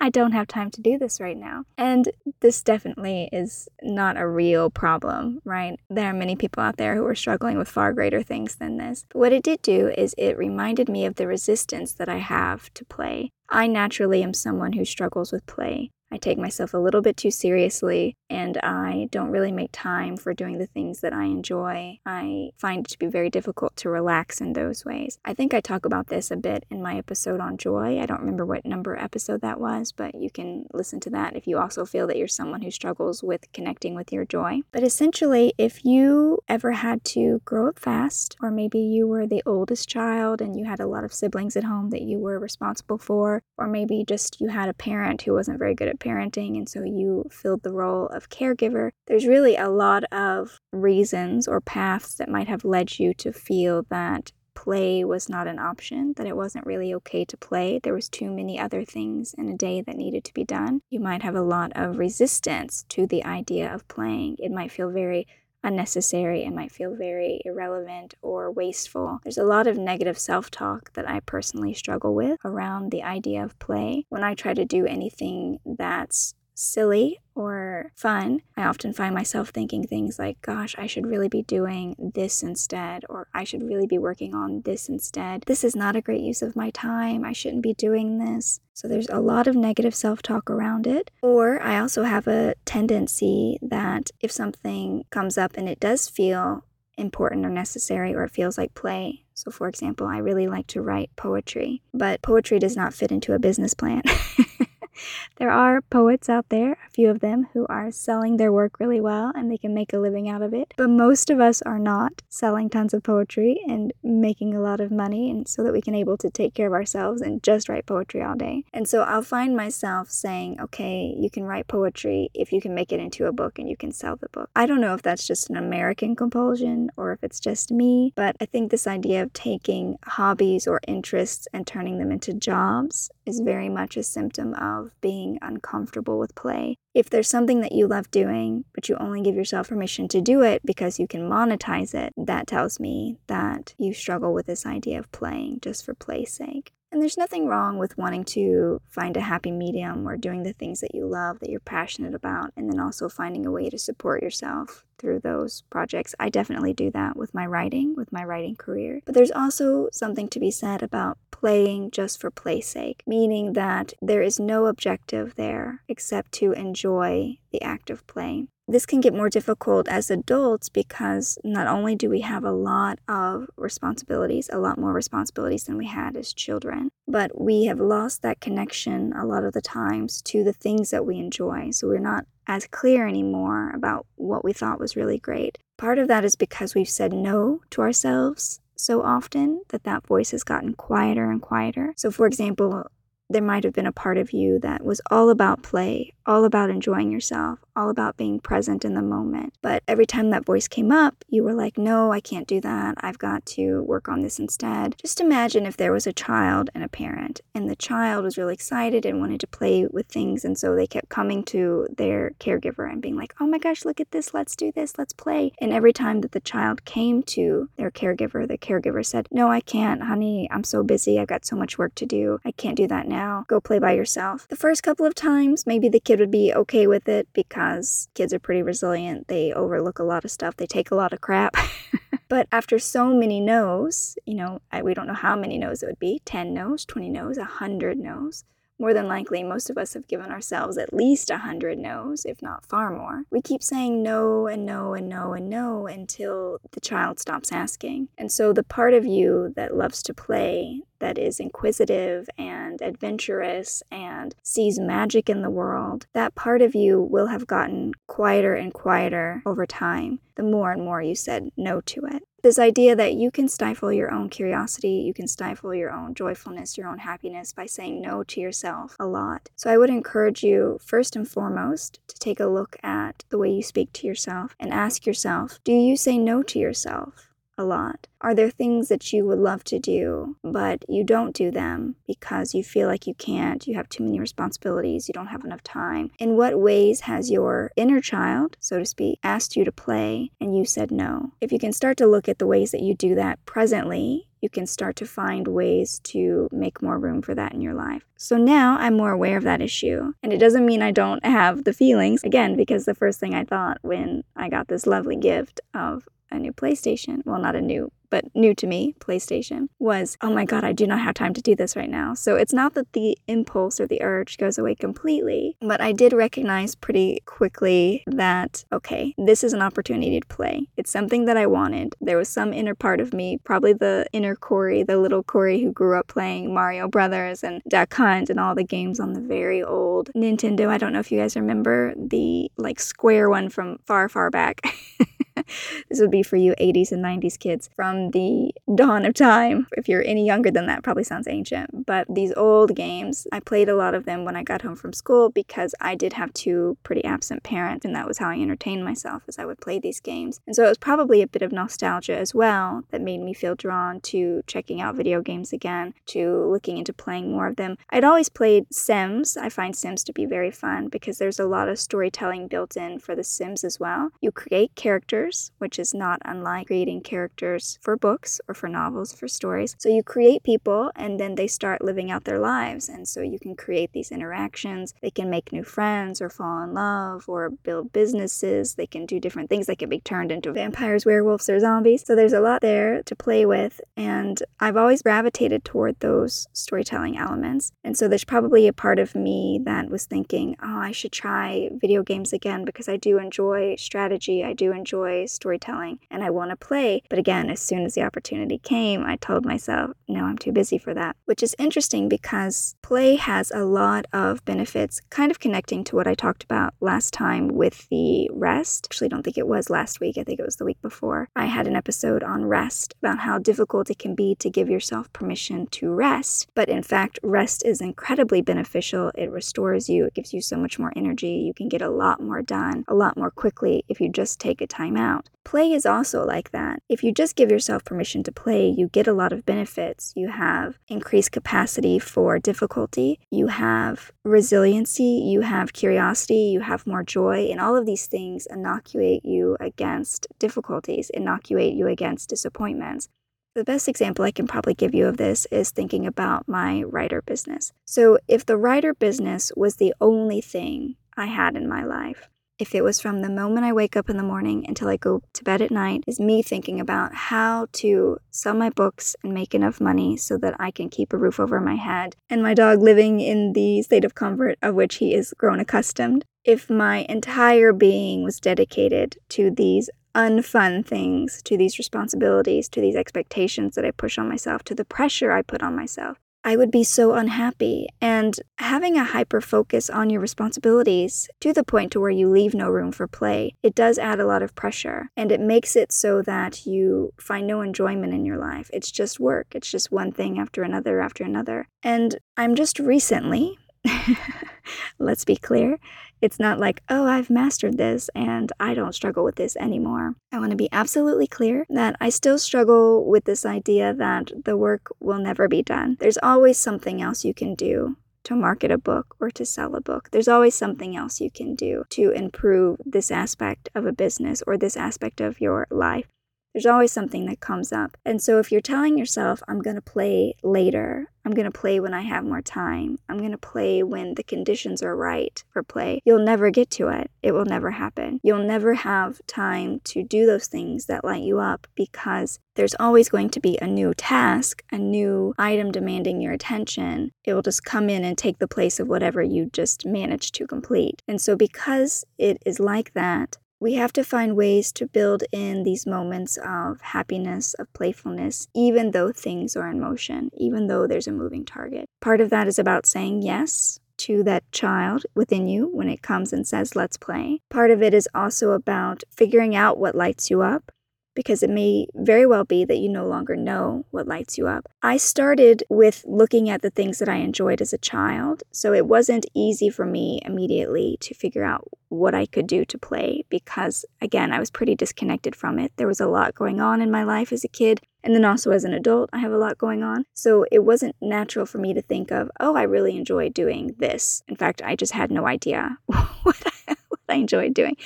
I 0.00 0.10
don't 0.10 0.32
have 0.32 0.46
time 0.46 0.70
to 0.72 0.80
do 0.80 0.98
this 0.98 1.20
right 1.20 1.36
now. 1.36 1.64
And 1.76 2.08
this 2.40 2.62
definitely 2.62 3.28
is 3.32 3.68
not 3.82 4.16
a 4.16 4.26
real 4.26 4.70
problem, 4.70 5.40
right? 5.44 5.78
There 5.88 6.08
are 6.08 6.14
many 6.14 6.36
people 6.36 6.62
out 6.62 6.76
there 6.76 6.96
who 6.96 7.06
are 7.06 7.14
struggling 7.14 7.58
with 7.58 7.68
far 7.68 7.92
greater 7.92 8.22
things 8.22 8.56
than 8.56 8.76
this. 8.76 9.06
But 9.10 9.18
what 9.18 9.32
it 9.32 9.42
did 9.42 9.62
do 9.62 9.88
is 9.96 10.14
it 10.16 10.38
reminded 10.38 10.88
me 10.88 11.06
of 11.06 11.16
the 11.16 11.26
resistance 11.26 11.92
that 11.94 12.08
I 12.08 12.18
have 12.18 12.72
to 12.74 12.84
play. 12.84 13.30
I 13.48 13.66
naturally 13.66 14.22
am 14.22 14.34
someone 14.34 14.72
who 14.72 14.84
struggles 14.84 15.32
with 15.32 15.46
play. 15.46 15.90
I 16.14 16.18
take 16.18 16.38
myself 16.38 16.74
a 16.74 16.78
little 16.78 17.02
bit 17.02 17.16
too 17.16 17.32
seriously 17.32 18.16
and 18.30 18.56
I 18.58 19.08
don't 19.10 19.32
really 19.32 19.50
make 19.50 19.70
time 19.72 20.16
for 20.16 20.32
doing 20.32 20.58
the 20.58 20.66
things 20.68 21.00
that 21.00 21.12
I 21.12 21.24
enjoy. 21.24 21.98
I 22.06 22.50
find 22.56 22.86
it 22.86 22.90
to 22.90 22.98
be 23.00 23.06
very 23.06 23.30
difficult 23.30 23.74
to 23.78 23.88
relax 23.88 24.40
in 24.40 24.52
those 24.52 24.84
ways. 24.84 25.18
I 25.24 25.34
think 25.34 25.52
I 25.52 25.60
talk 25.60 25.84
about 25.84 26.06
this 26.06 26.30
a 26.30 26.36
bit 26.36 26.66
in 26.70 26.80
my 26.80 26.98
episode 26.98 27.40
on 27.40 27.56
joy. 27.56 28.00
I 28.00 28.06
don't 28.06 28.20
remember 28.20 28.46
what 28.46 28.64
number 28.64 28.96
episode 28.96 29.40
that 29.40 29.58
was, 29.58 29.90
but 29.90 30.14
you 30.14 30.30
can 30.30 30.66
listen 30.72 31.00
to 31.00 31.10
that 31.10 31.34
if 31.34 31.48
you 31.48 31.58
also 31.58 31.84
feel 31.84 32.06
that 32.06 32.16
you're 32.16 32.28
someone 32.28 32.62
who 32.62 32.70
struggles 32.70 33.24
with 33.24 33.50
connecting 33.52 33.96
with 33.96 34.12
your 34.12 34.24
joy. 34.24 34.60
But 34.70 34.84
essentially, 34.84 35.52
if 35.58 35.84
you 35.84 36.38
ever 36.48 36.70
had 36.70 37.04
to 37.06 37.40
grow 37.44 37.68
up 37.68 37.80
fast, 37.80 38.36
or 38.40 38.52
maybe 38.52 38.78
you 38.78 39.08
were 39.08 39.26
the 39.26 39.42
oldest 39.46 39.88
child 39.88 40.40
and 40.40 40.56
you 40.56 40.64
had 40.64 40.78
a 40.78 40.86
lot 40.86 41.02
of 41.02 41.12
siblings 41.12 41.56
at 41.56 41.64
home 41.64 41.90
that 41.90 42.02
you 42.02 42.20
were 42.20 42.38
responsible 42.38 42.98
for, 42.98 43.42
or 43.58 43.66
maybe 43.66 44.04
just 44.06 44.40
you 44.40 44.46
had 44.46 44.68
a 44.68 44.74
parent 44.74 45.22
who 45.22 45.32
wasn't 45.32 45.58
very 45.58 45.74
good 45.74 45.88
at 45.88 46.03
parenting, 46.04 46.56
and 46.58 46.68
so 46.68 46.82
you 46.82 47.24
filled 47.30 47.62
the 47.62 47.72
role 47.72 48.06
of 48.08 48.28
caregiver. 48.28 48.90
There's 49.06 49.26
really 49.26 49.56
a 49.56 49.70
lot 49.70 50.04
of 50.12 50.60
reasons 50.72 51.48
or 51.48 51.60
paths 51.60 52.14
that 52.16 52.28
might 52.28 52.48
have 52.48 52.64
led 52.64 52.98
you 52.98 53.14
to 53.14 53.32
feel 53.32 53.84
that 53.90 54.32
play 54.54 55.04
was 55.04 55.28
not 55.28 55.46
an 55.46 55.58
option, 55.58 56.14
that 56.16 56.26
it 56.26 56.36
wasn't 56.36 56.66
really 56.66 56.94
okay 56.94 57.24
to 57.24 57.36
play. 57.36 57.80
There 57.82 57.94
was 57.94 58.08
too 58.08 58.30
many 58.30 58.58
other 58.58 58.84
things 58.84 59.34
in 59.36 59.48
a 59.48 59.56
day 59.56 59.82
that 59.82 59.96
needed 59.96 60.24
to 60.24 60.34
be 60.34 60.44
done. 60.44 60.80
You 60.90 61.00
might 61.00 61.22
have 61.22 61.34
a 61.34 61.42
lot 61.42 61.72
of 61.74 61.98
resistance 61.98 62.84
to 62.90 63.06
the 63.06 63.24
idea 63.24 63.72
of 63.72 63.86
playing. 63.88 64.36
It 64.38 64.52
might 64.52 64.72
feel 64.72 64.90
very 64.90 65.26
unnecessary. 65.64 66.44
It 66.44 66.52
might 66.52 66.70
feel 66.70 66.94
very 66.94 67.40
irrelevant 67.44 68.14
or 68.22 68.50
wasteful. 68.50 69.20
There's 69.22 69.38
a 69.38 69.44
lot 69.44 69.66
of 69.66 69.76
negative 69.76 70.18
self 70.18 70.50
talk 70.50 70.92
that 70.92 71.08
I 71.08 71.20
personally 71.20 71.74
struggle 71.74 72.14
with 72.14 72.38
around 72.44 72.90
the 72.90 73.02
idea 73.02 73.42
of 73.42 73.58
play. 73.58 74.06
When 74.10 74.22
I 74.22 74.34
try 74.34 74.54
to 74.54 74.64
do 74.64 74.86
anything 74.86 75.58
that's 75.64 76.34
silly 76.54 77.20
or 77.34 77.92
fun, 77.96 78.40
I 78.56 78.64
often 78.64 78.92
find 78.92 79.14
myself 79.14 79.48
thinking 79.48 79.86
things 79.86 80.18
like, 80.18 80.40
gosh, 80.40 80.74
I 80.78 80.86
should 80.86 81.06
really 81.06 81.28
be 81.28 81.42
doing 81.42 81.96
this 81.98 82.42
instead, 82.42 83.04
or 83.08 83.28
I 83.34 83.44
should 83.44 83.62
really 83.62 83.86
be 83.86 83.98
working 83.98 84.34
on 84.34 84.62
this 84.62 84.88
instead. 84.88 85.42
This 85.46 85.64
is 85.64 85.74
not 85.74 85.96
a 85.96 86.00
great 86.00 86.20
use 86.20 86.42
of 86.42 86.56
my 86.56 86.70
time. 86.70 87.24
I 87.24 87.32
shouldn't 87.32 87.62
be 87.62 87.74
doing 87.74 88.18
this. 88.18 88.60
So 88.72 88.88
there's 88.88 89.08
a 89.08 89.20
lot 89.20 89.46
of 89.46 89.56
negative 89.56 89.94
self 89.94 90.22
talk 90.22 90.48
around 90.50 90.86
it. 90.86 91.10
Or 91.22 91.60
I 91.60 91.78
also 91.78 92.04
have 92.04 92.26
a 92.26 92.54
tendency 92.64 93.58
that 93.62 94.10
if 94.20 94.30
something 94.30 95.04
comes 95.10 95.36
up 95.36 95.56
and 95.56 95.68
it 95.68 95.80
does 95.80 96.08
feel 96.08 96.64
important 96.96 97.44
or 97.44 97.50
necessary, 97.50 98.14
or 98.14 98.24
it 98.24 98.30
feels 98.30 98.56
like 98.56 98.74
play. 98.74 99.24
So, 99.34 99.50
for 99.50 99.68
example, 99.68 100.06
I 100.06 100.18
really 100.18 100.46
like 100.46 100.68
to 100.68 100.80
write 100.80 101.10
poetry, 101.16 101.82
but 101.92 102.22
poetry 102.22 102.58
does 102.60 102.76
not 102.76 102.94
fit 102.94 103.10
into 103.10 103.32
a 103.32 103.38
business 103.38 103.74
plan. 103.74 104.02
there 105.36 105.50
are 105.50 105.80
poets 105.82 106.28
out 106.28 106.48
there, 106.48 106.72
a 106.72 106.90
few 106.90 107.10
of 107.10 107.20
them, 107.20 107.48
who 107.52 107.66
are 107.68 107.90
selling 107.90 108.36
their 108.36 108.52
work 108.52 108.80
really 108.80 109.00
well 109.00 109.32
and 109.34 109.50
they 109.50 109.58
can 109.58 109.74
make 109.74 109.92
a 109.92 109.98
living 109.98 110.28
out 110.28 110.42
of 110.42 110.54
it. 110.54 110.72
But 110.76 110.90
most 110.90 111.30
of 111.30 111.40
us 111.40 111.62
are 111.62 111.78
not 111.78 112.22
selling 112.28 112.70
tons 112.70 112.94
of 112.94 113.02
poetry 113.02 113.60
and 113.66 113.92
making 114.02 114.54
a 114.54 114.60
lot 114.60 114.80
of 114.80 114.90
money 114.90 115.30
and 115.30 115.46
so 115.48 115.62
that 115.62 115.72
we 115.72 115.80
can 115.80 115.94
able 115.94 116.16
to 116.18 116.30
take 116.30 116.54
care 116.54 116.68
of 116.68 116.72
ourselves 116.72 117.20
and 117.20 117.42
just 117.42 117.68
write 117.68 117.86
poetry 117.86 118.22
all 118.22 118.36
day. 118.36 118.64
And 118.72 118.88
so 118.88 119.02
I'll 119.02 119.22
find 119.22 119.56
myself 119.56 120.10
saying, 120.10 120.60
okay, 120.60 121.14
you 121.16 121.30
can 121.30 121.44
write 121.44 121.68
poetry 121.68 122.30
if 122.34 122.52
you 122.52 122.60
can 122.60 122.74
make 122.74 122.92
it 122.92 123.00
into 123.00 123.26
a 123.26 123.32
book 123.32 123.58
and 123.58 123.68
you 123.68 123.76
can 123.76 123.92
sell 123.92 124.16
the 124.16 124.28
book. 124.28 124.50
I 124.56 124.66
don't 124.66 124.80
know 124.80 124.94
if 124.94 125.02
that's 125.02 125.26
just 125.26 125.50
an 125.50 125.56
American 125.56 126.16
compulsion 126.16 126.90
or 126.96 127.12
if 127.12 127.22
it's 127.22 127.40
just 127.40 127.70
me, 127.70 128.12
but 128.16 128.36
I 128.40 128.46
think 128.46 128.70
this 128.70 128.86
idea 128.86 129.22
of 129.22 129.32
taking 129.32 129.96
hobbies 130.04 130.66
or 130.66 130.80
interests 130.86 131.48
and 131.52 131.66
turning 131.66 131.98
them 131.98 132.12
into 132.12 132.34
jobs 132.34 133.10
is 133.26 133.40
very 133.40 133.68
much 133.68 133.96
a 133.96 134.02
symptom 134.02 134.54
of 134.54 134.83
being 135.00 135.38
uncomfortable 135.42 136.18
with 136.18 136.34
play. 136.34 136.76
If 136.94 137.10
there's 137.10 137.28
something 137.28 137.60
that 137.60 137.72
you 137.72 137.86
love 137.86 138.10
doing, 138.10 138.64
but 138.74 138.88
you 138.88 138.96
only 138.96 139.22
give 139.22 139.34
yourself 139.34 139.68
permission 139.68 140.08
to 140.08 140.20
do 140.20 140.42
it 140.42 140.62
because 140.64 140.98
you 140.98 141.06
can 141.06 141.28
monetize 141.28 141.94
it, 141.94 142.12
that 142.16 142.46
tells 142.46 142.78
me 142.78 143.18
that 143.26 143.74
you 143.78 143.92
struggle 143.92 144.32
with 144.32 144.46
this 144.46 144.66
idea 144.66 144.98
of 144.98 145.10
playing 145.12 145.60
just 145.60 145.84
for 145.84 145.94
play's 145.94 146.32
sake. 146.32 146.72
And 146.94 147.02
there's 147.02 147.18
nothing 147.18 147.48
wrong 147.48 147.76
with 147.76 147.98
wanting 147.98 148.22
to 148.26 148.80
find 148.88 149.16
a 149.16 149.20
happy 149.20 149.50
medium 149.50 150.06
or 150.08 150.16
doing 150.16 150.44
the 150.44 150.52
things 150.52 150.80
that 150.80 150.94
you 150.94 151.06
love, 151.06 151.40
that 151.40 151.50
you're 151.50 151.58
passionate 151.58 152.14
about, 152.14 152.52
and 152.56 152.70
then 152.70 152.78
also 152.78 153.08
finding 153.08 153.44
a 153.44 153.50
way 153.50 153.68
to 153.68 153.76
support 153.76 154.22
yourself 154.22 154.84
through 154.96 155.18
those 155.18 155.64
projects. 155.70 156.14
I 156.20 156.28
definitely 156.28 156.72
do 156.72 156.92
that 156.92 157.16
with 157.16 157.34
my 157.34 157.46
writing, 157.46 157.96
with 157.96 158.12
my 158.12 158.22
writing 158.22 158.54
career. 158.54 159.00
But 159.06 159.16
there's 159.16 159.32
also 159.32 159.88
something 159.90 160.28
to 160.28 160.38
be 160.38 160.52
said 160.52 160.84
about 160.84 161.18
playing 161.32 161.90
just 161.90 162.20
for 162.20 162.30
play's 162.30 162.68
sake, 162.68 163.02
meaning 163.08 163.54
that 163.54 163.92
there 164.00 164.22
is 164.22 164.38
no 164.38 164.66
objective 164.66 165.34
there 165.34 165.82
except 165.88 166.30
to 166.34 166.52
enjoy 166.52 167.38
the 167.50 167.60
act 167.60 167.90
of 167.90 168.06
play. 168.06 168.46
This 168.66 168.86
can 168.86 169.02
get 169.02 169.12
more 169.12 169.28
difficult 169.28 169.88
as 169.88 170.10
adults 170.10 170.70
because 170.70 171.38
not 171.44 171.66
only 171.66 171.94
do 171.94 172.08
we 172.08 172.22
have 172.22 172.44
a 172.44 172.50
lot 172.50 172.98
of 173.08 173.46
responsibilities, 173.56 174.48
a 174.50 174.58
lot 174.58 174.78
more 174.78 174.92
responsibilities 174.92 175.64
than 175.64 175.76
we 175.76 175.86
had 175.86 176.16
as 176.16 176.32
children, 176.32 176.90
but 177.06 177.38
we 177.38 177.64
have 177.64 177.78
lost 177.78 178.22
that 178.22 178.40
connection 178.40 179.12
a 179.12 179.26
lot 179.26 179.44
of 179.44 179.52
the 179.52 179.60
times 179.60 180.22
to 180.22 180.42
the 180.42 180.54
things 180.54 180.90
that 180.90 181.04
we 181.04 181.18
enjoy. 181.18 181.72
So 181.72 181.88
we're 181.88 181.98
not 181.98 182.24
as 182.46 182.66
clear 182.66 183.06
anymore 183.06 183.70
about 183.74 184.06
what 184.16 184.44
we 184.44 184.54
thought 184.54 184.80
was 184.80 184.96
really 184.96 185.18
great. 185.18 185.58
Part 185.76 185.98
of 185.98 186.08
that 186.08 186.24
is 186.24 186.34
because 186.34 186.74
we've 186.74 186.88
said 186.88 187.12
no 187.12 187.60
to 187.70 187.82
ourselves 187.82 188.60
so 188.76 189.02
often 189.02 189.62
that 189.68 189.84
that 189.84 190.06
voice 190.06 190.30
has 190.30 190.42
gotten 190.42 190.72
quieter 190.72 191.30
and 191.30 191.42
quieter. 191.42 191.92
So, 191.96 192.10
for 192.10 192.26
example, 192.26 192.86
there 193.28 193.42
might 193.42 193.64
have 193.64 193.72
been 193.74 193.86
a 193.86 193.92
part 193.92 194.16
of 194.16 194.32
you 194.32 194.58
that 194.60 194.84
was 194.84 195.00
all 195.10 195.30
about 195.30 195.62
play, 195.62 196.13
all 196.26 196.44
about 196.44 196.70
enjoying 196.70 197.10
yourself, 197.10 197.58
all 197.76 197.90
about 197.90 198.16
being 198.16 198.40
present 198.40 198.84
in 198.84 198.94
the 198.94 199.02
moment. 199.02 199.54
But 199.62 199.82
every 199.88 200.06
time 200.06 200.30
that 200.30 200.44
voice 200.44 200.68
came 200.68 200.92
up, 200.92 201.24
you 201.28 201.42
were 201.42 201.54
like, 201.54 201.78
no, 201.78 202.12
I 202.12 202.20
can't 202.20 202.46
do 202.46 202.60
that. 202.60 202.94
I've 202.98 203.18
got 203.18 203.44
to 203.46 203.82
work 203.82 204.08
on 204.08 204.22
this 204.22 204.38
instead. 204.38 204.96
Just 205.00 205.20
imagine 205.20 205.66
if 205.66 205.76
there 205.76 205.92
was 205.92 206.06
a 206.06 206.12
child 206.12 206.70
and 206.74 206.84
a 206.84 206.88
parent, 206.88 207.40
and 207.54 207.68
the 207.68 207.76
child 207.76 208.24
was 208.24 208.38
really 208.38 208.54
excited 208.54 209.04
and 209.04 209.20
wanted 209.20 209.40
to 209.40 209.46
play 209.46 209.86
with 209.86 210.06
things. 210.06 210.44
And 210.44 210.58
so 210.58 210.74
they 210.74 210.86
kept 210.86 211.08
coming 211.08 211.44
to 211.44 211.88
their 211.96 212.32
caregiver 212.40 212.90
and 212.90 213.02
being 213.02 213.16
like, 213.16 213.34
oh 213.40 213.46
my 213.46 213.58
gosh, 213.58 213.84
look 213.84 214.00
at 214.00 214.10
this. 214.10 214.34
Let's 214.34 214.56
do 214.56 214.72
this. 214.72 214.96
Let's 214.98 215.12
play. 215.12 215.52
And 215.60 215.72
every 215.72 215.92
time 215.92 216.20
that 216.22 216.32
the 216.32 216.40
child 216.40 216.84
came 216.84 217.22
to 217.24 217.68
their 217.76 217.90
caregiver, 217.90 218.46
the 218.46 218.58
caregiver 218.58 219.04
said, 219.04 219.28
no, 219.30 219.48
I 219.48 219.60
can't, 219.60 220.02
honey. 220.02 220.48
I'm 220.50 220.64
so 220.64 220.82
busy. 220.82 221.18
I've 221.18 221.28
got 221.28 221.44
so 221.44 221.56
much 221.56 221.78
work 221.78 221.94
to 221.96 222.06
do. 222.06 222.38
I 222.44 222.52
can't 222.52 222.76
do 222.76 222.86
that 222.86 223.08
now. 223.08 223.44
Go 223.48 223.60
play 223.60 223.78
by 223.78 223.92
yourself. 223.92 224.46
The 224.48 224.56
first 224.56 224.82
couple 224.82 225.06
of 225.06 225.14
times, 225.14 225.66
maybe 225.66 225.88
the 225.88 226.00
kid 226.00 226.13
would 226.20 226.30
be 226.30 226.52
okay 226.54 226.86
with 226.86 227.08
it 227.08 227.28
because 227.32 227.74
because 227.74 228.08
kids 228.14 228.32
are 228.32 228.38
pretty 228.38 228.62
resilient. 228.62 229.28
They 229.28 229.52
overlook 229.52 229.98
a 229.98 230.04
lot 230.04 230.24
of 230.24 230.30
stuff, 230.30 230.56
they 230.56 230.66
take 230.66 230.90
a 230.90 230.94
lot 230.94 231.12
of 231.12 231.20
crap. 231.20 231.56
but 232.28 232.46
after 232.52 232.78
so 232.78 233.12
many 233.12 233.40
no's, 233.40 234.16
you 234.24 234.34
know, 234.34 234.60
I, 234.72 234.82
we 234.82 234.94
don't 234.94 235.06
know 235.06 235.14
how 235.14 235.36
many 235.36 235.58
no's 235.58 235.82
it 235.82 235.86
would 235.86 235.98
be 235.98 236.20
10 236.24 236.54
no's, 236.54 236.84
20 236.84 237.10
no's, 237.10 237.38
100 237.38 237.98
no's. 237.98 238.44
More 238.78 238.92
than 238.92 239.08
likely, 239.08 239.42
most 239.42 239.70
of 239.70 239.78
us 239.78 239.94
have 239.94 240.08
given 240.08 240.30
ourselves 240.30 240.76
at 240.78 240.92
least 240.92 241.30
a 241.30 241.38
hundred 241.38 241.78
no's, 241.78 242.24
if 242.24 242.42
not 242.42 242.66
far 242.66 242.90
more. 242.90 243.24
We 243.30 243.40
keep 243.40 243.62
saying 243.62 244.02
no 244.02 244.46
and 244.46 244.66
no 244.66 244.94
and 244.94 245.08
no 245.08 245.32
and 245.32 245.48
no 245.48 245.86
until 245.86 246.58
the 246.72 246.80
child 246.80 247.20
stops 247.20 247.52
asking. 247.52 248.08
And 248.18 248.32
so, 248.32 248.52
the 248.52 248.64
part 248.64 248.94
of 248.94 249.06
you 249.06 249.52
that 249.56 249.76
loves 249.76 250.02
to 250.04 250.14
play, 250.14 250.82
that 250.98 251.18
is 251.18 251.38
inquisitive 251.38 252.28
and 252.36 252.80
adventurous 252.82 253.82
and 253.90 254.34
sees 254.42 254.78
magic 254.78 255.28
in 255.28 255.42
the 255.42 255.50
world, 255.50 256.06
that 256.12 256.34
part 256.34 256.60
of 256.60 256.74
you 256.74 257.00
will 257.00 257.28
have 257.28 257.46
gotten 257.46 257.92
quieter 258.06 258.54
and 258.54 258.72
quieter 258.72 259.42
over 259.46 259.66
time 259.66 260.20
the 260.36 260.42
more 260.42 260.72
and 260.72 260.82
more 260.82 261.00
you 261.00 261.14
said 261.14 261.50
no 261.56 261.80
to 261.82 262.04
it. 262.06 262.24
This 262.44 262.58
idea 262.58 262.94
that 262.94 263.14
you 263.14 263.30
can 263.30 263.48
stifle 263.48 263.90
your 263.90 264.12
own 264.12 264.28
curiosity, 264.28 265.02
you 265.06 265.14
can 265.14 265.26
stifle 265.26 265.74
your 265.74 265.90
own 265.90 266.12
joyfulness, 266.12 266.76
your 266.76 266.88
own 266.88 266.98
happiness 266.98 267.54
by 267.54 267.64
saying 267.64 268.02
no 268.02 268.22
to 268.24 268.38
yourself 268.38 268.96
a 269.00 269.06
lot. 269.06 269.48
So 269.56 269.70
I 269.70 269.78
would 269.78 269.88
encourage 269.88 270.44
you, 270.44 270.78
first 270.84 271.16
and 271.16 271.26
foremost, 271.26 272.00
to 272.06 272.18
take 272.18 272.40
a 272.40 272.46
look 272.46 272.76
at 272.82 273.24
the 273.30 273.38
way 273.38 273.50
you 273.50 273.62
speak 273.62 273.94
to 273.94 274.06
yourself 274.06 274.54
and 274.60 274.74
ask 274.74 275.06
yourself 275.06 275.58
do 275.64 275.72
you 275.72 275.96
say 275.96 276.18
no 276.18 276.42
to 276.42 276.58
yourself? 276.58 277.30
A 277.56 277.64
lot? 277.64 278.06
Are 278.20 278.34
there 278.34 278.50
things 278.50 278.88
that 278.88 279.12
you 279.12 279.24
would 279.26 279.38
love 279.38 279.64
to 279.64 279.78
do, 279.78 280.36
but 280.42 280.84
you 280.88 281.04
don't 281.04 281.34
do 281.34 281.50
them 281.50 281.96
because 282.06 282.54
you 282.54 282.64
feel 282.64 282.88
like 282.88 283.06
you 283.06 283.14
can't, 283.14 283.66
you 283.66 283.74
have 283.74 283.88
too 283.88 284.02
many 284.02 284.18
responsibilities, 284.18 285.08
you 285.08 285.12
don't 285.12 285.26
have 285.28 285.44
enough 285.44 285.62
time? 285.62 286.10
In 286.18 286.36
what 286.36 286.58
ways 286.58 287.00
has 287.00 287.30
your 287.30 287.70
inner 287.76 288.00
child, 288.00 288.56
so 288.60 288.78
to 288.78 288.86
speak, 288.86 289.18
asked 289.22 289.56
you 289.56 289.64
to 289.64 289.72
play 289.72 290.30
and 290.40 290.56
you 290.56 290.64
said 290.64 290.90
no? 290.90 291.32
If 291.40 291.52
you 291.52 291.58
can 291.58 291.72
start 291.72 291.96
to 291.98 292.06
look 292.06 292.28
at 292.28 292.38
the 292.38 292.46
ways 292.46 292.70
that 292.70 292.82
you 292.82 292.94
do 292.94 293.14
that 293.16 293.44
presently, 293.44 294.28
you 294.40 294.50
can 294.50 294.66
start 294.66 294.96
to 294.96 295.06
find 295.06 295.48
ways 295.48 296.00
to 296.04 296.48
make 296.52 296.82
more 296.82 296.98
room 296.98 297.22
for 297.22 297.34
that 297.34 297.54
in 297.54 297.62
your 297.62 297.72
life. 297.72 298.04
So 298.18 298.36
now 298.36 298.76
I'm 298.78 298.94
more 298.94 299.10
aware 299.10 299.38
of 299.38 299.44
that 299.44 299.62
issue. 299.62 300.12
And 300.22 300.34
it 300.34 300.38
doesn't 300.38 300.66
mean 300.66 300.82
I 300.82 300.90
don't 300.90 301.24
have 301.24 301.64
the 301.64 301.72
feelings, 301.72 302.22
again, 302.24 302.54
because 302.54 302.84
the 302.84 302.94
first 302.94 303.18
thing 303.18 303.34
I 303.34 303.44
thought 303.44 303.78
when 303.80 304.22
I 304.36 304.50
got 304.50 304.68
this 304.68 304.86
lovely 304.86 305.16
gift 305.16 305.62
of 305.72 306.06
a 306.34 306.38
new 306.38 306.52
PlayStation. 306.52 307.22
Well, 307.24 307.40
not 307.40 307.56
a 307.56 307.60
new, 307.60 307.90
but 308.10 308.24
new 308.34 308.54
to 308.54 308.66
me, 308.66 308.94
PlayStation, 309.00 309.68
was, 309.78 310.16
oh 310.20 310.32
my 310.32 310.44
God, 310.44 310.62
I 310.62 310.72
do 310.72 310.86
not 310.86 311.00
have 311.00 311.14
time 311.14 311.34
to 311.34 311.42
do 311.42 311.56
this 311.56 311.74
right 311.74 311.90
now. 311.90 312.14
So 312.14 312.36
it's 312.36 312.52
not 312.52 312.74
that 312.74 312.92
the 312.92 313.18
impulse 313.26 313.80
or 313.80 313.86
the 313.86 314.02
urge 314.02 314.38
goes 314.38 314.56
away 314.56 314.74
completely, 314.74 315.56
but 315.60 315.80
I 315.80 315.92
did 315.92 316.12
recognize 316.12 316.74
pretty 316.74 317.22
quickly 317.26 318.04
that, 318.06 318.64
okay, 318.72 319.14
this 319.18 319.42
is 319.42 319.52
an 319.52 319.62
opportunity 319.62 320.20
to 320.20 320.26
play. 320.26 320.68
It's 320.76 320.90
something 320.90 321.24
that 321.24 321.36
I 321.36 321.46
wanted. 321.46 321.94
There 322.00 322.16
was 322.16 322.28
some 322.28 322.52
inner 322.52 322.74
part 322.74 323.00
of 323.00 323.12
me, 323.12 323.38
probably 323.38 323.72
the 323.72 324.06
inner 324.12 324.36
Kory, 324.36 324.82
the 324.82 324.98
little 324.98 325.22
Kory 325.22 325.60
who 325.60 325.72
grew 325.72 325.98
up 325.98 326.06
playing 326.06 326.54
Mario 326.54 326.86
Brothers 326.86 327.42
and 327.42 327.62
Duck 327.68 327.92
Hunt 327.94 328.30
and 328.30 328.38
all 328.38 328.54
the 328.54 328.62
games 328.62 329.00
on 329.00 329.14
the 329.14 329.20
very 329.20 329.62
old 329.62 330.10
Nintendo. 330.14 330.68
I 330.68 330.78
don't 330.78 330.92
know 330.92 331.00
if 331.00 331.10
you 331.10 331.18
guys 331.18 331.34
remember 331.34 331.94
the 331.96 332.50
like 332.56 332.78
square 332.78 333.28
one 333.28 333.48
from 333.48 333.78
far, 333.86 334.08
far 334.08 334.30
back. 334.30 334.60
this 335.88 336.00
would 336.00 336.10
be 336.10 336.22
for 336.22 336.36
you 336.36 336.54
80s 336.60 336.92
and 336.92 337.04
90s 337.04 337.38
kids 337.38 337.68
from 337.74 338.10
the 338.10 338.52
dawn 338.74 339.04
of 339.04 339.14
time. 339.14 339.66
If 339.72 339.88
you're 339.88 340.04
any 340.04 340.26
younger 340.26 340.50
than 340.50 340.66
that, 340.66 340.82
probably 340.82 341.04
sounds 341.04 341.28
ancient. 341.28 341.86
But 341.86 342.06
these 342.08 342.32
old 342.36 342.74
games, 342.74 343.26
I 343.32 343.40
played 343.40 343.68
a 343.68 343.76
lot 343.76 343.94
of 343.94 344.04
them 344.04 344.24
when 344.24 344.36
I 344.36 344.42
got 344.42 344.62
home 344.62 344.76
from 344.76 344.92
school 344.92 345.30
because 345.30 345.74
I 345.80 345.94
did 345.94 346.14
have 346.14 346.32
two 346.34 346.76
pretty 346.82 347.04
absent 347.04 347.42
parents, 347.42 347.84
and 347.84 347.94
that 347.94 348.06
was 348.06 348.18
how 348.18 348.28
I 348.28 348.40
entertained 348.40 348.84
myself 348.84 349.22
as 349.28 349.38
I 349.38 349.44
would 349.44 349.60
play 349.60 349.78
these 349.78 350.00
games. 350.00 350.40
And 350.46 350.54
so 350.54 350.64
it 350.64 350.68
was 350.68 350.78
probably 350.78 351.22
a 351.22 351.26
bit 351.26 351.42
of 351.42 351.52
nostalgia 351.52 352.16
as 352.16 352.34
well 352.34 352.84
that 352.90 353.00
made 353.00 353.20
me 353.20 353.34
feel 353.34 353.54
drawn 353.54 354.00
to 354.00 354.42
checking 354.46 354.80
out 354.80 354.94
video 354.94 355.20
games 355.20 355.52
again, 355.52 355.94
to 356.06 356.44
looking 356.50 356.78
into 356.78 356.92
playing 356.92 357.30
more 357.30 357.48
of 357.48 357.56
them. 357.56 357.76
I'd 357.90 358.04
always 358.04 358.28
played 358.28 358.72
Sims. 358.72 359.36
I 359.36 359.48
find 359.48 359.74
Sims 359.74 360.04
to 360.04 360.12
be 360.12 360.26
very 360.26 360.50
fun 360.50 360.88
because 360.88 361.18
there's 361.18 361.40
a 361.40 361.46
lot 361.46 361.68
of 361.68 361.78
storytelling 361.78 362.48
built 362.48 362.76
in 362.76 362.98
for 362.98 363.14
The 363.14 363.24
Sims 363.24 363.64
as 363.64 363.80
well. 363.80 364.10
You 364.20 364.30
create 364.32 364.74
characters, 364.74 365.33
which 365.58 365.78
is 365.78 365.94
not 365.94 366.20
unlike 366.24 366.66
creating 366.66 367.00
characters 367.02 367.78
for 367.82 367.96
books 367.96 368.40
or 368.48 368.54
for 368.54 368.68
novels, 368.68 369.12
for 369.12 369.28
stories. 369.28 369.76
So 369.78 369.88
you 369.88 370.02
create 370.02 370.42
people 370.42 370.90
and 370.96 371.18
then 371.20 371.34
they 371.34 371.46
start 371.46 371.84
living 371.84 372.10
out 372.10 372.24
their 372.24 372.38
lives. 372.38 372.88
And 372.88 373.06
so 373.06 373.20
you 373.20 373.38
can 373.38 373.54
create 373.56 373.92
these 373.92 374.10
interactions. 374.10 374.94
They 375.02 375.10
can 375.10 375.30
make 375.30 375.52
new 375.52 375.64
friends 375.64 376.20
or 376.20 376.28
fall 376.28 376.62
in 376.62 376.74
love 376.74 377.24
or 377.28 377.50
build 377.50 377.92
businesses. 377.92 378.74
They 378.74 378.86
can 378.86 379.06
do 379.06 379.20
different 379.20 379.48
things. 379.50 379.66
They 379.66 379.76
can 379.76 379.88
be 379.88 380.00
turned 380.00 380.32
into 380.32 380.52
vampires, 380.52 381.06
werewolves, 381.06 381.48
or 381.48 381.60
zombies. 381.60 382.04
So 382.06 382.14
there's 382.14 382.32
a 382.32 382.40
lot 382.40 382.60
there 382.60 383.02
to 383.02 383.16
play 383.16 383.46
with. 383.46 383.80
And 383.96 384.42
I've 384.60 384.76
always 384.76 385.02
gravitated 385.02 385.64
toward 385.64 385.98
those 386.00 386.46
storytelling 386.52 387.16
elements. 387.16 387.72
And 387.82 387.96
so 387.96 388.08
there's 388.08 388.24
probably 388.24 388.66
a 388.66 388.72
part 388.72 388.98
of 388.98 389.14
me 389.14 389.60
that 389.64 389.90
was 389.90 390.06
thinking, 390.06 390.56
oh, 390.62 390.78
I 390.78 390.92
should 390.92 391.12
try 391.12 391.70
video 391.72 392.02
games 392.02 392.32
again 392.32 392.64
because 392.64 392.88
I 392.88 392.96
do 392.96 393.18
enjoy 393.18 393.76
strategy. 393.76 394.44
I 394.44 394.52
do 394.52 394.72
enjoy 394.72 395.23
storytelling 395.32 395.98
and 396.10 396.22
I 396.22 396.30
want 396.30 396.50
to 396.50 396.56
play. 396.56 397.02
But 397.08 397.18
again, 397.18 397.50
as 397.50 397.60
soon 397.60 397.84
as 397.84 397.94
the 397.94 398.02
opportunity 398.02 398.58
came, 398.58 399.04
I 399.04 399.16
told 399.16 399.44
myself, 399.44 399.92
no, 400.08 400.24
I'm 400.24 400.38
too 400.38 400.52
busy 400.52 400.78
for 400.78 400.94
that, 400.94 401.16
which 401.24 401.42
is 401.42 401.54
interesting 401.58 402.08
because 402.08 402.76
play 402.82 403.16
has 403.16 403.50
a 403.50 403.64
lot 403.64 404.06
of 404.12 404.44
benefits, 404.44 405.00
kind 405.10 405.30
of 405.30 405.40
connecting 405.40 405.84
to 405.84 405.96
what 405.96 406.06
I 406.06 406.14
talked 406.14 406.44
about 406.44 406.74
last 406.80 407.12
time 407.12 407.48
with 407.48 407.88
the 407.88 408.28
rest. 408.32 408.86
Actually, 408.90 409.06
I 409.06 409.08
don't 409.08 409.22
think 409.22 409.38
it 409.38 409.48
was 409.48 409.70
last 409.70 410.00
week. 410.00 410.18
I 410.18 410.24
think 410.24 410.40
it 410.40 410.46
was 410.46 410.56
the 410.56 410.64
week 410.64 410.80
before. 410.82 411.28
I 411.36 411.46
had 411.46 411.66
an 411.66 411.76
episode 411.76 412.22
on 412.22 412.44
rest 412.44 412.94
about 413.02 413.20
how 413.20 413.38
difficult 413.38 413.90
it 413.90 413.98
can 413.98 414.14
be 414.14 414.34
to 414.36 414.50
give 414.50 414.68
yourself 414.68 415.12
permission 415.12 415.66
to 415.68 415.90
rest. 415.90 416.48
But 416.54 416.68
in 416.68 416.82
fact, 416.82 417.18
rest 417.22 417.64
is 417.64 417.80
incredibly 417.80 418.40
beneficial. 418.40 419.10
It 419.14 419.30
restores 419.30 419.88
you, 419.88 420.06
it 420.06 420.14
gives 420.14 420.32
you 420.32 420.40
so 420.40 420.56
much 420.56 420.78
more 420.78 420.92
energy. 420.96 421.42
You 421.46 421.54
can 421.54 421.68
get 421.68 421.82
a 421.82 421.90
lot 421.90 422.20
more 422.20 422.42
done 422.42 422.84
a 422.88 422.94
lot 422.94 423.16
more 423.16 423.30
quickly 423.30 423.84
if 423.88 424.00
you 424.00 424.08
just 424.08 424.40
take 424.40 424.60
a 424.60 424.66
time 424.66 424.96
out. 425.14 425.28
Play 425.44 425.72
is 425.72 425.86
also 425.86 426.24
like 426.24 426.50
that. 426.50 426.80
If 426.88 427.02
you 427.04 427.12
just 427.12 427.36
give 427.36 427.50
yourself 427.50 427.84
permission 427.84 428.22
to 428.24 428.32
play, 428.32 428.68
you 428.68 428.88
get 428.88 429.06
a 429.06 429.12
lot 429.12 429.32
of 429.32 429.46
benefits. 429.46 430.12
You 430.16 430.28
have 430.28 430.78
increased 430.88 431.32
capacity 431.32 431.98
for 431.98 432.38
difficulty, 432.38 433.20
you 433.30 433.48
have 433.48 434.12
resiliency, 434.24 435.22
you 435.32 435.42
have 435.42 435.72
curiosity, 435.72 436.50
you 436.54 436.60
have 436.60 436.86
more 436.86 437.02
joy, 437.02 437.50
and 437.50 437.60
all 437.60 437.76
of 437.76 437.86
these 437.86 438.06
things 438.06 438.46
inoculate 438.46 439.24
you 439.24 439.56
against 439.60 440.26
difficulties, 440.38 441.10
inoculate 441.10 441.74
you 441.74 441.86
against 441.86 442.28
disappointments. 442.28 443.08
The 443.54 443.64
best 443.64 443.86
example 443.86 444.24
I 444.24 444.32
can 444.32 444.48
probably 444.48 444.74
give 444.74 444.94
you 444.94 445.06
of 445.06 445.16
this 445.16 445.46
is 445.52 445.70
thinking 445.70 446.06
about 446.06 446.48
my 446.48 446.82
writer 446.82 447.22
business. 447.22 447.72
So, 447.84 448.18
if 448.26 448.44
the 448.44 448.56
writer 448.56 448.94
business 448.94 449.52
was 449.56 449.76
the 449.76 449.94
only 450.00 450.40
thing 450.40 450.96
I 451.16 451.26
had 451.26 451.54
in 451.54 451.68
my 451.68 451.84
life, 451.84 452.28
if 452.58 452.74
it 452.74 452.82
was 452.82 453.00
from 453.00 453.20
the 453.20 453.28
moment 453.28 453.66
I 453.66 453.72
wake 453.72 453.96
up 453.96 454.08
in 454.08 454.16
the 454.16 454.22
morning 454.22 454.64
until 454.68 454.88
I 454.88 454.96
go 454.96 455.22
to 455.32 455.44
bed 455.44 455.60
at 455.60 455.70
night, 455.70 456.04
is 456.06 456.20
me 456.20 456.42
thinking 456.42 456.80
about 456.80 457.14
how 457.14 457.66
to 457.72 458.18
sell 458.30 458.54
my 458.54 458.70
books 458.70 459.16
and 459.22 459.34
make 459.34 459.54
enough 459.54 459.80
money 459.80 460.16
so 460.16 460.38
that 460.38 460.54
I 460.60 460.70
can 460.70 460.88
keep 460.88 461.12
a 461.12 461.18
roof 461.18 461.40
over 461.40 461.60
my 461.60 461.74
head 461.74 462.16
and 462.30 462.42
my 462.42 462.54
dog 462.54 462.80
living 462.80 463.20
in 463.20 463.52
the 463.54 463.82
state 463.82 464.04
of 464.04 464.14
comfort 464.14 464.58
of 464.62 464.74
which 464.74 464.96
he 464.96 465.14
is 465.14 465.34
grown 465.36 465.60
accustomed. 465.60 466.24
If 466.44 466.68
my 466.68 467.06
entire 467.08 467.72
being 467.72 468.22
was 468.22 468.38
dedicated 468.38 469.16
to 469.30 469.50
these 469.50 469.90
unfun 470.14 470.86
things, 470.86 471.42
to 471.42 471.56
these 471.56 471.78
responsibilities, 471.78 472.68
to 472.68 472.80
these 472.80 472.96
expectations 472.96 473.74
that 473.74 473.84
I 473.84 473.90
push 473.90 474.16
on 474.18 474.28
myself, 474.28 474.62
to 474.64 474.74
the 474.74 474.84
pressure 474.84 475.32
I 475.32 475.42
put 475.42 475.62
on 475.62 475.74
myself, 475.74 476.18
I 476.44 476.56
would 476.56 476.70
be 476.70 476.84
so 476.84 477.14
unhappy. 477.14 477.88
And 478.02 478.38
having 478.58 478.96
a 478.98 479.04
hyper 479.04 479.40
focus 479.40 479.88
on 479.88 480.10
your 480.10 480.20
responsibilities 480.20 481.28
to 481.40 481.54
the 481.54 481.64
point 481.64 481.90
to 481.92 482.00
where 482.00 482.10
you 482.10 482.28
leave 482.28 482.52
no 482.52 482.68
room 482.68 482.92
for 482.92 483.08
play, 483.08 483.54
it 483.62 483.74
does 483.74 483.98
add 483.98 484.20
a 484.20 484.26
lot 484.26 484.42
of 484.42 484.54
pressure 484.54 485.08
and 485.16 485.32
it 485.32 485.40
makes 485.40 485.74
it 485.74 485.90
so 485.90 486.20
that 486.22 486.66
you 486.66 487.12
find 487.18 487.46
no 487.46 487.62
enjoyment 487.62 488.12
in 488.12 488.26
your 488.26 488.36
life. 488.36 488.68
It's 488.74 488.90
just 488.90 489.18
work. 489.18 489.54
It's 489.54 489.70
just 489.70 489.90
one 489.90 490.12
thing 490.12 490.38
after 490.38 490.62
another 490.62 491.00
after 491.00 491.24
another. 491.24 491.66
And 491.82 492.18
I'm 492.36 492.54
just 492.54 492.78
recently, 492.78 493.58
let's 494.98 495.24
be 495.24 495.36
clear, 495.36 495.78
it's 496.20 496.38
not 496.38 496.58
like, 496.58 496.82
oh, 496.88 497.06
I've 497.06 497.30
mastered 497.30 497.78
this 497.78 498.08
and 498.14 498.52
I 498.58 498.74
don't 498.74 498.94
struggle 498.94 499.24
with 499.24 499.36
this 499.36 499.56
anymore. 499.56 500.14
I 500.32 500.38
want 500.38 500.50
to 500.50 500.56
be 500.56 500.68
absolutely 500.72 501.26
clear 501.26 501.66
that 501.68 501.96
I 502.00 502.08
still 502.08 502.38
struggle 502.38 503.04
with 503.04 503.24
this 503.24 503.44
idea 503.44 503.92
that 503.94 504.32
the 504.44 504.56
work 504.56 504.88
will 505.00 505.18
never 505.18 505.48
be 505.48 505.62
done. 505.62 505.96
There's 506.00 506.18
always 506.22 506.58
something 506.58 507.02
else 507.02 507.24
you 507.24 507.34
can 507.34 507.54
do 507.54 507.96
to 508.24 508.34
market 508.34 508.70
a 508.70 508.78
book 508.78 509.14
or 509.20 509.30
to 509.30 509.44
sell 509.44 509.74
a 509.74 509.80
book. 509.80 510.08
There's 510.10 510.28
always 510.28 510.54
something 510.54 510.96
else 510.96 511.20
you 511.20 511.30
can 511.30 511.54
do 511.54 511.84
to 511.90 512.10
improve 512.10 512.80
this 512.84 513.10
aspect 513.10 513.68
of 513.74 513.86
a 513.86 513.92
business 513.92 514.42
or 514.46 514.56
this 514.56 514.76
aspect 514.76 515.20
of 515.20 515.40
your 515.40 515.66
life. 515.70 516.06
There's 516.54 516.66
always 516.66 516.92
something 516.92 517.26
that 517.26 517.40
comes 517.40 517.72
up. 517.72 517.96
And 518.04 518.22
so 518.22 518.38
if 518.38 518.52
you're 518.52 518.60
telling 518.60 518.96
yourself, 518.96 519.42
I'm 519.48 519.60
going 519.60 519.74
to 519.74 519.82
play 519.82 520.34
later, 520.44 521.10
I'm 521.24 521.32
going 521.32 521.50
to 521.50 521.58
play 521.58 521.80
when 521.80 521.92
I 521.92 522.02
have 522.02 522.24
more 522.24 522.42
time, 522.42 522.98
I'm 523.08 523.18
going 523.18 523.32
to 523.32 523.38
play 523.38 523.82
when 523.82 524.14
the 524.14 524.22
conditions 524.22 524.80
are 524.80 524.94
right 524.94 525.42
for 525.50 525.64
play, 525.64 526.00
you'll 526.04 526.24
never 526.24 526.50
get 526.50 526.70
to 526.72 526.88
it. 526.88 527.10
It 527.22 527.32
will 527.32 527.44
never 527.44 527.72
happen. 527.72 528.20
You'll 528.22 528.46
never 528.46 528.74
have 528.74 529.20
time 529.26 529.80
to 529.84 530.04
do 530.04 530.26
those 530.26 530.46
things 530.46 530.86
that 530.86 531.04
light 531.04 531.24
you 531.24 531.40
up 531.40 531.66
because 531.74 532.38
there's 532.54 532.76
always 532.78 533.08
going 533.08 533.30
to 533.30 533.40
be 533.40 533.58
a 533.60 533.66
new 533.66 533.92
task, 533.94 534.62
a 534.70 534.78
new 534.78 535.34
item 535.36 535.72
demanding 535.72 536.20
your 536.20 536.32
attention. 536.32 537.10
It 537.24 537.34
will 537.34 537.42
just 537.42 537.64
come 537.64 537.90
in 537.90 538.04
and 538.04 538.16
take 538.16 538.38
the 538.38 538.46
place 538.46 538.78
of 538.78 538.86
whatever 538.86 539.22
you 539.22 539.50
just 539.52 539.84
managed 539.84 540.34
to 540.36 540.46
complete. 540.46 541.02
And 541.08 541.20
so, 541.20 541.34
because 541.34 542.04
it 542.16 542.40
is 542.46 542.60
like 542.60 542.92
that, 542.92 543.38
we 543.60 543.74
have 543.74 543.92
to 543.94 544.04
find 544.04 544.36
ways 544.36 544.72
to 544.72 544.86
build 544.86 545.24
in 545.32 545.62
these 545.62 545.86
moments 545.86 546.36
of 546.44 546.80
happiness, 546.80 547.54
of 547.54 547.72
playfulness, 547.72 548.48
even 548.54 548.90
though 548.90 549.12
things 549.12 549.56
are 549.56 549.70
in 549.70 549.80
motion, 549.80 550.30
even 550.36 550.66
though 550.66 550.86
there's 550.86 551.06
a 551.06 551.12
moving 551.12 551.44
target. 551.44 551.86
Part 552.00 552.20
of 552.20 552.30
that 552.30 552.46
is 552.46 552.58
about 552.58 552.86
saying 552.86 553.22
yes 553.22 553.80
to 553.96 554.22
that 554.24 554.50
child 554.52 555.06
within 555.14 555.46
you 555.48 555.68
when 555.68 555.88
it 555.88 556.02
comes 556.02 556.32
and 556.32 556.46
says, 556.46 556.74
let's 556.74 556.96
play. 556.96 557.40
Part 557.48 557.70
of 557.70 557.82
it 557.82 557.94
is 557.94 558.08
also 558.14 558.50
about 558.50 559.04
figuring 559.10 559.54
out 559.54 559.78
what 559.78 559.94
lights 559.94 560.30
you 560.30 560.42
up 560.42 560.70
because 561.14 561.42
it 561.42 561.50
may 561.50 561.86
very 561.94 562.26
well 562.26 562.44
be 562.44 562.64
that 562.64 562.78
you 562.78 562.88
no 562.88 563.06
longer 563.06 563.36
know 563.36 563.84
what 563.90 564.08
lights 564.08 564.36
you 564.38 564.46
up. 564.46 564.66
I 564.82 564.96
started 564.96 565.62
with 565.68 566.04
looking 566.06 566.50
at 566.50 566.62
the 566.62 566.70
things 566.70 566.98
that 566.98 567.08
I 567.08 567.16
enjoyed 567.16 567.60
as 567.60 567.72
a 567.72 567.78
child, 567.78 568.42
so 568.50 568.72
it 568.72 568.86
wasn't 568.86 569.26
easy 569.34 569.70
for 569.70 569.86
me 569.86 570.20
immediately 570.24 570.96
to 571.00 571.14
figure 571.14 571.44
out 571.44 571.68
what 571.88 572.14
I 572.14 572.26
could 572.26 572.46
do 572.46 572.64
to 572.64 572.78
play 572.78 573.24
because, 573.28 573.84
again, 574.00 574.32
I 574.32 574.38
was 574.38 574.50
pretty 574.50 574.74
disconnected 574.74 575.36
from 575.36 575.58
it. 575.58 575.72
There 575.76 575.86
was 575.86 576.00
a 576.00 576.08
lot 576.08 576.34
going 576.34 576.60
on 576.60 576.82
in 576.82 576.90
my 576.90 577.04
life 577.04 577.32
as 577.32 577.44
a 577.44 577.48
kid, 577.48 577.80
and 578.02 578.14
then 578.14 578.24
also 578.24 578.50
as 578.50 578.64
an 578.64 578.74
adult, 578.74 579.10
I 579.12 579.18
have 579.18 579.32
a 579.32 579.38
lot 579.38 579.56
going 579.56 579.82
on. 579.82 580.04
So 580.12 580.44
it 580.52 580.64
wasn't 580.64 580.96
natural 581.00 581.46
for 581.46 581.58
me 581.58 581.72
to 581.72 581.80
think 581.80 582.10
of, 582.10 582.30
oh, 582.40 582.54
I 582.54 582.62
really 582.62 582.96
enjoy 582.96 583.30
doing 583.30 583.74
this. 583.78 584.22
In 584.28 584.36
fact, 584.36 584.60
I 584.62 584.76
just 584.76 584.92
had 584.92 585.10
no 585.10 585.26
idea 585.26 585.78
what 585.86 586.42
I, 586.68 586.76
what 586.88 587.00
I 587.08 587.14
enjoyed 587.14 587.54
doing. 587.54 587.76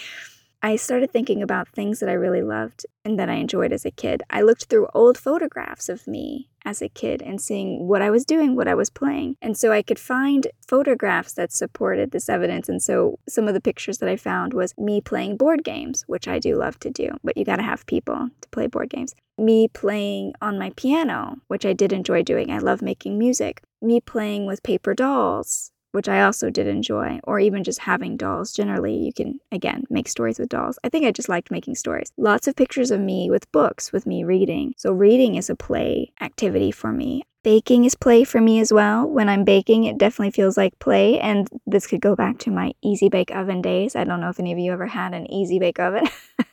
I 0.61 0.75
started 0.75 1.13
thinking 1.13 1.41
about 1.41 1.69
things 1.69 2.01
that 2.01 2.09
I 2.09 2.15
really 2.15 2.43
loved 2.43 2.85
and 3.05 3.17
that 3.19 3.29
I 3.29 3.35
enjoyed 3.35 3.73
as 3.73 3.85
a 3.85 3.93
kid. 3.93 4.25
I 4.29 4.43
looked 4.43 4.65
through 4.65 4.89
old 4.93 5.17
photographs 5.17 5.89
of 5.89 6.09
me 6.09 6.51
as 6.65 6.83
a 6.83 6.89
kid 6.89 7.23
and 7.23 7.41
seeing 7.41 7.87
what 7.87 8.03
I 8.03 8.11
was 8.11 8.25
doing, 8.25 8.57
what 8.57 8.67
I 8.67 8.75
was 8.75 8.91
playing. 8.91 9.37
And 9.41 9.57
so 9.57 9.71
I 9.71 9.83
could 9.83 10.01
find 10.01 10.49
photographs 10.67 11.33
that 11.35 11.53
supported 11.53 12.11
this 12.11 12.29
evidence. 12.29 12.69
And 12.69 12.83
so 12.83 13.21
some 13.29 13.47
of 13.47 13.55
the 13.55 13.61
pictures 13.61 13.99
that 13.99 14.09
I 14.09 14.17
found 14.17 14.53
was 14.53 14.77
me 14.77 15.01
playing 15.01 15.37
board 15.37 15.63
games, 15.63 16.03
which 16.09 16.27
I 16.27 16.41
do 16.41 16.57
love 16.57 16.81
to 16.81 16.91
do, 16.91 17.11
but 17.23 17.37
you 17.37 17.45
got 17.45 17.57
to 17.57 17.63
have 17.63 17.87
people 17.87 18.29
to 18.41 18.49
play 18.49 18.67
board 18.67 18.91
games. 18.91 19.15
Me 19.39 19.69
playing 19.69 20.33
on 20.43 20.59
my 20.59 20.73
piano, 20.75 21.37
which 21.47 21.65
I 21.65 21.73
did 21.73 21.93
enjoy 21.93 22.25
doing. 22.25 22.51
I 22.51 22.59
love 22.59 22.83
making 22.83 23.17
music. 23.17 23.63
Me 23.81 24.01
playing 24.01 24.45
with 24.45 24.65
paper 24.65 24.93
dolls, 24.93 25.71
which 25.99 26.09
I 26.09 26.23
also 26.23 26.49
did 26.49 26.69
enjoy, 26.69 27.19
or 27.25 27.41
even 27.41 27.65
just 27.65 27.81
having 27.81 28.17
dolls. 28.17 28.53
Generally, 28.53 28.99
you 28.99 29.13
can, 29.13 29.41
again, 29.51 29.83
make 29.91 30.07
stories 30.07 30.39
with 30.39 30.49
dolls. 30.49 30.79
I 30.85 30.89
think 30.89 31.05
I 31.05 31.11
just 31.11 31.29
liked 31.29 31.51
making 31.51 31.75
stories. 31.75 32.13
Lots 32.17 32.47
of 32.47 32.55
pictures 32.55 32.93
of 32.93 33.01
me 33.01 33.31
with 33.31 33.51
books, 33.51 33.91
with 33.91 34.07
me 34.07 34.23
reading. 34.23 34.75
So, 34.77 34.93
reading 34.93 35.35
is 35.35 35.51
a 35.51 35.57
play 35.57 36.13
activity 36.21 36.71
for 36.71 36.93
me. 36.93 37.25
Baking 37.43 37.85
is 37.85 37.97
play 37.97 38.23
for 38.23 38.41
me 38.41 38.61
as 38.61 38.73
well. 38.73 39.09
When 39.09 39.29
I'm 39.29 39.43
baking, 39.43 39.83
it 39.83 39.99
definitely 39.99 40.31
feels 40.31 40.57
like 40.57 40.79
play. 40.79 41.19
And 41.19 41.49
this 41.67 41.89
could 41.89 42.01
go 42.01 42.15
back 42.15 42.39
to 42.39 42.53
my 42.53 42.75
easy 42.81 43.09
bake 43.09 43.35
oven 43.35 43.61
days. 43.61 43.97
I 43.97 44.05
don't 44.05 44.21
know 44.21 44.29
if 44.29 44.39
any 44.39 44.53
of 44.53 44.59
you 44.61 44.73
ever 44.73 44.87
had 44.87 45.15
an 45.15 45.29
easy 45.29 45.59
bake 45.59 45.81
oven. 45.81 46.07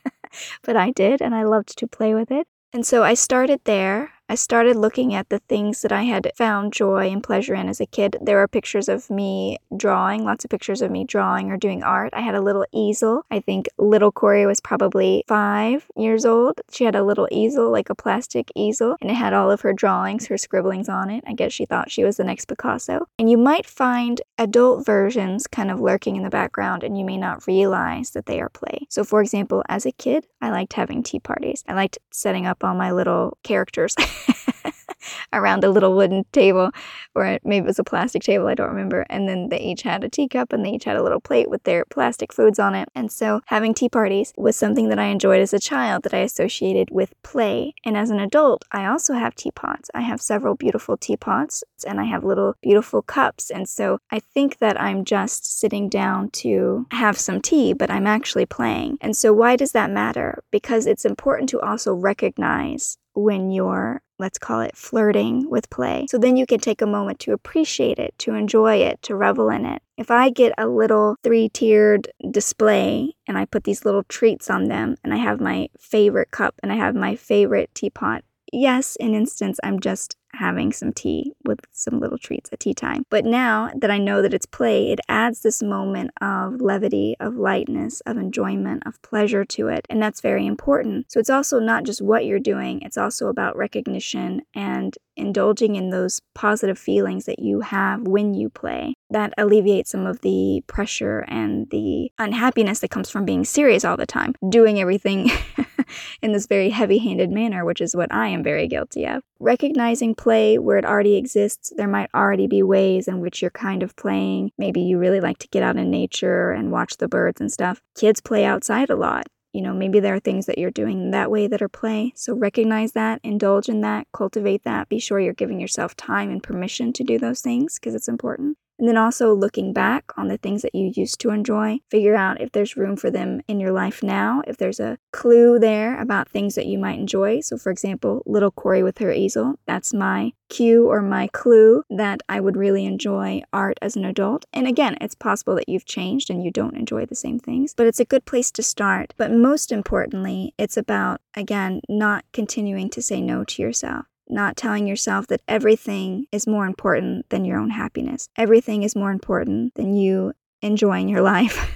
but 0.64 0.76
I 0.76 0.90
did, 0.90 1.22
and 1.22 1.36
I 1.36 1.44
loved 1.44 1.78
to 1.78 1.88
play 1.88 2.16
with 2.16 2.32
it. 2.32 2.48
And 2.74 2.84
so 2.84 3.04
I 3.04 3.14
started 3.14 3.62
there. 3.66 4.12
I 4.28 4.34
started 4.34 4.76
looking 4.76 5.14
at 5.14 5.30
the 5.30 5.38
things 5.38 5.84
that 5.84 5.92
I 5.92 6.02
had 6.04 6.32
found 6.36 6.74
joy 6.74 7.10
and 7.10 7.24
pleasure 7.24 7.54
in 7.54 7.70
as 7.70 7.80
a 7.80 7.86
kid. 7.86 8.18
There 8.20 8.38
were 8.38 8.48
pictures 8.48 8.90
of 8.90 9.12
me 9.12 9.60
drawing, 9.78 10.24
lots 10.24 10.44
of 10.44 10.50
pictures 10.50 10.82
of 10.82 10.90
me 10.90 11.04
drawing 11.04 11.52
or 11.52 11.58
doing 11.58 11.84
art. 11.84 12.10
I 12.12 12.22
had 12.22 12.34
a 12.34 12.42
little 12.42 12.66
easel. 12.72 13.24
I 13.30 13.40
think 13.40 13.68
little 13.78 14.12
Kory 14.12 14.48
was 14.48 14.60
probably 14.60 15.24
five 15.28 15.86
years 15.96 16.26
old. 16.26 16.60
She 16.72 16.86
had 16.86 16.96
a 16.96 17.04
little 17.04 17.28
easel, 17.30 17.72
like 17.72 17.92
a 17.92 17.96
plastic 17.96 18.52
easel, 18.56 18.96
and 19.00 19.12
it 19.12 19.14
had 19.14 19.34
all 19.34 19.52
of 19.52 19.62
her 19.62 19.74
drawings, 19.74 20.26
her 20.26 20.40
scribblings 20.40 20.90
on 20.90 21.12
it. 21.12 21.24
I 21.28 21.34
guess 21.34 21.54
she 21.54 21.68
thought 21.68 21.92
she 21.92 22.04
was 22.04 22.18
the 22.18 22.24
next 22.24 22.46
Picasso. 22.46 23.08
And 23.20 23.30
you 23.30 23.38
might 23.38 23.68
find 23.68 24.22
adult 24.40 24.88
versions 24.88 25.46
kind 25.46 25.70
of 25.70 25.80
lurking 25.80 26.16
in 26.16 26.24
the 26.24 26.32
background, 26.32 26.84
and 26.84 26.98
you 26.98 27.06
may 27.06 27.18
not 27.18 27.46
realize 27.46 28.10
that 28.12 28.26
they 28.26 28.42
are 28.42 28.50
play. 28.50 28.88
So, 28.90 29.04
for 29.04 29.22
example, 29.22 29.64
as 29.70 29.86
a 29.86 29.92
kid, 29.92 30.26
I 30.42 30.50
liked 30.50 30.74
having 30.74 31.04
tea 31.04 31.20
parties. 31.20 31.64
I 31.68 31.76
liked 31.76 32.00
setting 32.10 32.48
up 32.48 32.64
all 32.64 32.74
my 32.74 32.92
little 32.92 33.38
characters. 33.44 33.96
around 35.34 35.64
a 35.64 35.70
little 35.70 35.96
wooden 35.96 36.26
table, 36.32 36.72
or 37.14 37.40
maybe 37.44 37.64
it 37.64 37.68
was 37.68 37.80
a 37.80 37.84
plastic 37.84 38.24
table, 38.24 38.48
I 38.48 38.56
don't 38.56 38.70
remember. 38.70 39.06
And 39.10 39.28
then 39.28 39.50
they 39.50 39.60
each 39.60 39.84
had 39.84 40.04
a 40.04 40.10
teacup 40.10 40.54
and 40.54 40.66
they 40.66 40.72
each 40.72 40.86
had 40.86 40.98
a 40.98 41.04
little 41.04 41.20
plate 41.20 41.50
with 41.50 41.64
their 41.64 41.86
plastic 41.86 42.34
foods 42.34 42.60
on 42.60 42.76
it. 42.76 42.90
And 42.96 43.12
so 43.12 43.42
having 43.48 43.74
tea 43.74 43.90
parties 43.90 44.34
was 44.38 44.56
something 44.56 44.90
that 44.90 45.00
I 45.00 45.06
enjoyed 45.06 45.42
as 45.42 45.54
a 45.54 45.60
child 45.60 46.04
that 46.04 46.14
I 46.14 46.20
associated 46.20 46.90
with 46.92 47.14
play. 47.24 47.74
And 47.84 47.98
as 47.98 48.10
an 48.10 48.20
adult, 48.20 48.66
I 48.72 48.86
also 48.86 49.14
have 49.14 49.36
teapots. 49.36 49.90
I 49.94 50.02
have 50.02 50.22
several 50.22 50.56
beautiful 50.56 50.98
teapots 50.98 51.64
and 51.86 52.00
I 52.00 52.06
have 52.06 52.24
little 52.24 52.56
beautiful 52.62 53.02
cups. 53.02 53.50
And 53.50 53.68
so 53.68 54.00
I 54.12 54.20
think 54.20 54.60
that 54.60 54.80
I'm 54.80 55.06
just 55.06 55.60
sitting 55.60 55.90
down 55.90 56.30
to 56.32 56.88
have 56.92 57.18
some 57.18 57.42
tea, 57.42 57.74
but 57.74 57.92
I'm 57.92 58.08
actually 58.08 58.46
playing. 58.46 58.98
And 59.02 59.16
so 59.16 59.34
why 59.34 59.56
does 59.56 59.74
that 59.74 59.92
matter? 59.92 60.44
Because 60.52 60.86
it's 60.86 61.06
important 61.06 61.50
to 61.50 61.60
also 61.60 61.94
recognize 61.94 62.98
when 63.16 63.50
you're, 63.52 64.02
let's 64.20 64.38
call 64.38 64.62
it 64.62 64.78
flirting 64.78 65.50
with 65.50 65.70
play. 65.70 66.06
So 66.10 66.18
then 66.18 66.38
you 66.38 66.46
can 66.46 66.60
take 66.60 66.82
a 66.82 66.88
moment 66.88 67.20
to 67.22 67.34
appreciate 67.34 67.98
it, 67.98 68.14
to 68.20 68.34
enjoy 68.34 68.78
it, 68.78 69.02
to 69.04 69.16
revel 69.16 69.50
in 69.50 69.66
it. 69.66 69.82
If 69.98 70.12
I 70.12 70.30
get 70.30 70.54
a 70.58 70.68
little 70.68 71.16
three 71.24 71.50
tiered 71.50 72.10
display 72.32 73.14
and 73.28 73.38
I 73.38 73.46
put 73.46 73.64
these 73.64 73.86
little 73.86 74.04
treats 74.04 74.50
on 74.50 74.66
them, 74.66 74.96
and 75.04 75.14
I 75.14 75.18
have 75.18 75.40
my 75.40 75.70
favorite 75.80 76.32
cup 76.32 76.56
and 76.62 76.72
I 76.72 76.76
have 76.76 76.96
my 76.96 77.16
favorite 77.16 77.74
teapot, 77.74 78.24
yes, 78.52 78.96
in 78.98 79.16
instance, 79.16 79.60
I'm 79.64 79.80
just 79.80 80.18
having 80.36 80.72
some 80.72 80.94
tea 80.94 81.34
with 81.46 81.60
some 81.72 82.00
little 82.00 82.18
treats 82.18 82.52
at 82.52 82.60
tea 82.60 82.74
time. 82.74 83.04
But 83.10 83.26
now 83.26 83.72
that 83.76 83.92
I 83.92 83.98
know 83.98 84.22
that 84.22 84.34
it's 84.34 84.46
play, 84.46 84.92
it 84.92 85.00
adds 85.08 85.42
this 85.42 85.62
moment 85.64 86.12
of 86.22 86.62
levity, 86.62 87.16
of 87.20 87.36
lightness, 87.36 88.02
of 88.02 88.18
enjoyment, 88.18 88.84
of 88.86 89.02
pleasure 89.02 89.46
to 89.46 89.68
it. 89.68 89.86
And 89.90 90.02
that's 90.02 90.22
very 90.22 90.46
important. 90.46 91.12
So 91.12 91.20
it's 91.20 91.30
also 91.30 91.60
not 91.60 91.84
just 91.84 92.02
what 92.02 92.26
you're 92.26 92.40
doing, 92.40 92.82
it's 92.82 92.98
also 92.98 93.28
about 93.28 93.58
recognition 93.58 94.42
and 94.54 94.96
indulging 95.18 95.76
in 95.76 95.90
those 95.90 96.22
positive 96.34 96.78
feelings 96.78 97.26
that 97.26 97.40
you 97.40 97.62
have 97.62 98.02
when 98.02 98.34
you 98.34 98.50
play. 98.50 98.94
That 99.16 99.34
alleviates 99.38 99.92
some 99.92 100.06
of 100.06 100.20
the 100.20 100.62
pressure 100.68 101.24
and 101.30 101.70
the 101.70 102.12
unhappiness 102.20 102.82
that 102.82 102.90
comes 102.90 103.10
from 103.10 103.24
being 103.24 103.46
serious 103.46 103.86
all 103.86 103.96
the 103.96 104.06
time, 104.06 104.36
doing 104.50 104.78
everything 104.82 105.32
in 106.22 106.34
this 106.34 106.48
very 106.48 106.70
heavy 106.70 106.98
handed 106.98 107.32
manner, 107.32 107.64
which 107.64 107.80
is 107.80 107.96
what 107.96 108.14
I 108.14 108.28
am 108.28 108.44
very 108.44 108.68
guilty 108.68 109.06
of. 109.06 109.24
Recognizing 109.40 110.16
play 110.16 110.60
where 110.60 110.78
it 110.78 110.84
already 110.84 111.16
exists, 111.16 111.72
there 111.78 111.88
might 111.88 112.10
already 112.14 112.46
be 112.46 112.62
ways 112.62 113.08
in 113.08 113.22
which 113.22 113.42
you're 113.42 113.52
kind 113.52 113.84
of 113.84 113.96
playing. 113.96 114.52
Maybe 114.58 114.82
you 114.82 114.98
really 114.98 115.22
like 115.22 115.38
to 115.38 115.48
get 115.48 115.64
out 115.64 115.78
in 115.78 115.90
nature 115.90 116.52
and 116.52 116.70
watch 116.70 116.98
the 116.98 117.08
birds 117.08 117.40
and 117.40 117.50
stuff. 117.50 117.82
Kids 117.96 118.20
play 118.20 118.44
outside 118.44 118.90
a 118.90 118.98
lot. 118.98 119.28
You 119.54 119.62
know, 119.62 119.74
maybe 119.74 120.02
there 120.02 120.16
are 120.16 120.20
things 120.20 120.46
that 120.48 120.58
you're 120.58 120.72
doing 120.72 121.12
that 121.12 121.32
way 121.32 121.48
that 121.48 121.62
are 121.62 121.70
play. 121.70 122.12
So 122.18 122.36
recognize 122.36 122.92
that, 122.92 123.22
indulge 123.24 123.70
in 123.70 123.80
that, 123.80 124.08
cultivate 124.12 124.66
that. 124.66 124.90
Be 124.90 125.00
sure 125.00 125.22
you're 125.22 125.32
giving 125.34 125.62
yourself 125.62 125.96
time 125.96 126.30
and 126.30 126.44
permission 126.44 126.92
to 126.92 127.06
do 127.06 127.18
those 127.18 127.40
things 127.40 127.80
because 127.80 127.96
it's 127.96 128.10
important. 128.10 128.58
And 128.78 128.88
then 128.88 128.98
also 128.98 129.34
looking 129.34 129.74
back 129.74 130.12
on 130.18 130.28
the 130.28 130.38
things 130.38 130.62
that 130.62 130.76
you 130.76 130.92
used 130.96 131.20
to 131.22 131.30
enjoy, 131.30 131.80
figure 131.90 132.16
out 132.16 132.42
if 132.42 132.52
there's 132.52 132.76
room 132.76 132.96
for 132.96 133.10
them 133.10 133.42
in 133.48 133.60
your 133.60 133.72
life 133.72 134.04
now, 134.04 134.42
if 134.48 134.58
there's 134.58 134.80
a 134.80 134.98
clue 135.12 135.60
there 135.60 136.00
about 136.00 136.30
things 136.30 136.56
that 136.56 136.66
you 136.66 136.78
might 136.78 137.00
enjoy. 137.00 137.40
So, 137.40 137.58
for 137.58 137.72
example, 137.72 138.22
little 138.26 138.52
Kory 138.52 138.84
with 138.84 138.98
her 138.98 139.12
easel, 139.12 139.56
that's 139.66 139.94
my 139.94 140.34
cue 140.50 140.88
or 140.88 141.02
my 141.02 141.28
clue 141.28 141.84
that 141.90 142.22
I 142.30 142.40
would 142.40 142.58
really 142.58 142.86
enjoy 142.86 143.42
art 143.52 143.78
as 143.82 143.96
an 143.96 144.06
adult. 144.06 144.46
And 144.54 144.68
again, 144.68 144.98
it's 145.02 145.16
possible 145.16 145.56
that 145.56 145.70
you've 145.70 145.86
changed 145.86 146.30
and 146.30 146.44
you 146.44 146.52
don't 146.52 146.78
enjoy 146.78 147.06
the 147.06 147.16
same 147.16 147.40
things, 147.40 147.74
but 147.74 147.88
it's 147.88 148.00
a 148.00 148.06
good 148.06 148.26
place 148.26 148.52
to 148.52 148.64
start. 148.64 149.14
But 149.18 149.32
most 149.32 149.72
importantly, 149.72 150.54
it's 150.58 150.78
about, 150.78 151.22
again, 151.36 151.82
not 151.90 152.26
continuing 152.34 152.90
to 152.92 153.02
say 153.02 153.22
no 153.22 153.44
to 153.46 153.62
yourself 153.62 154.06
not 154.28 154.58
telling 154.58 154.88
yourself 154.88 155.28
that 155.28 155.42
everything 155.48 156.26
is 156.32 156.48
more 156.48 156.66
important 156.66 157.30
than 157.30 157.46
your 157.46 157.60
own 157.60 157.70
happiness. 157.70 158.28
Everything 158.38 158.84
is 158.84 158.96
more 158.96 159.12
important 159.12 159.76
than 159.76 159.96
you 159.96 160.34
enjoying 160.62 161.08
your 161.08 161.22
life. 161.36 161.72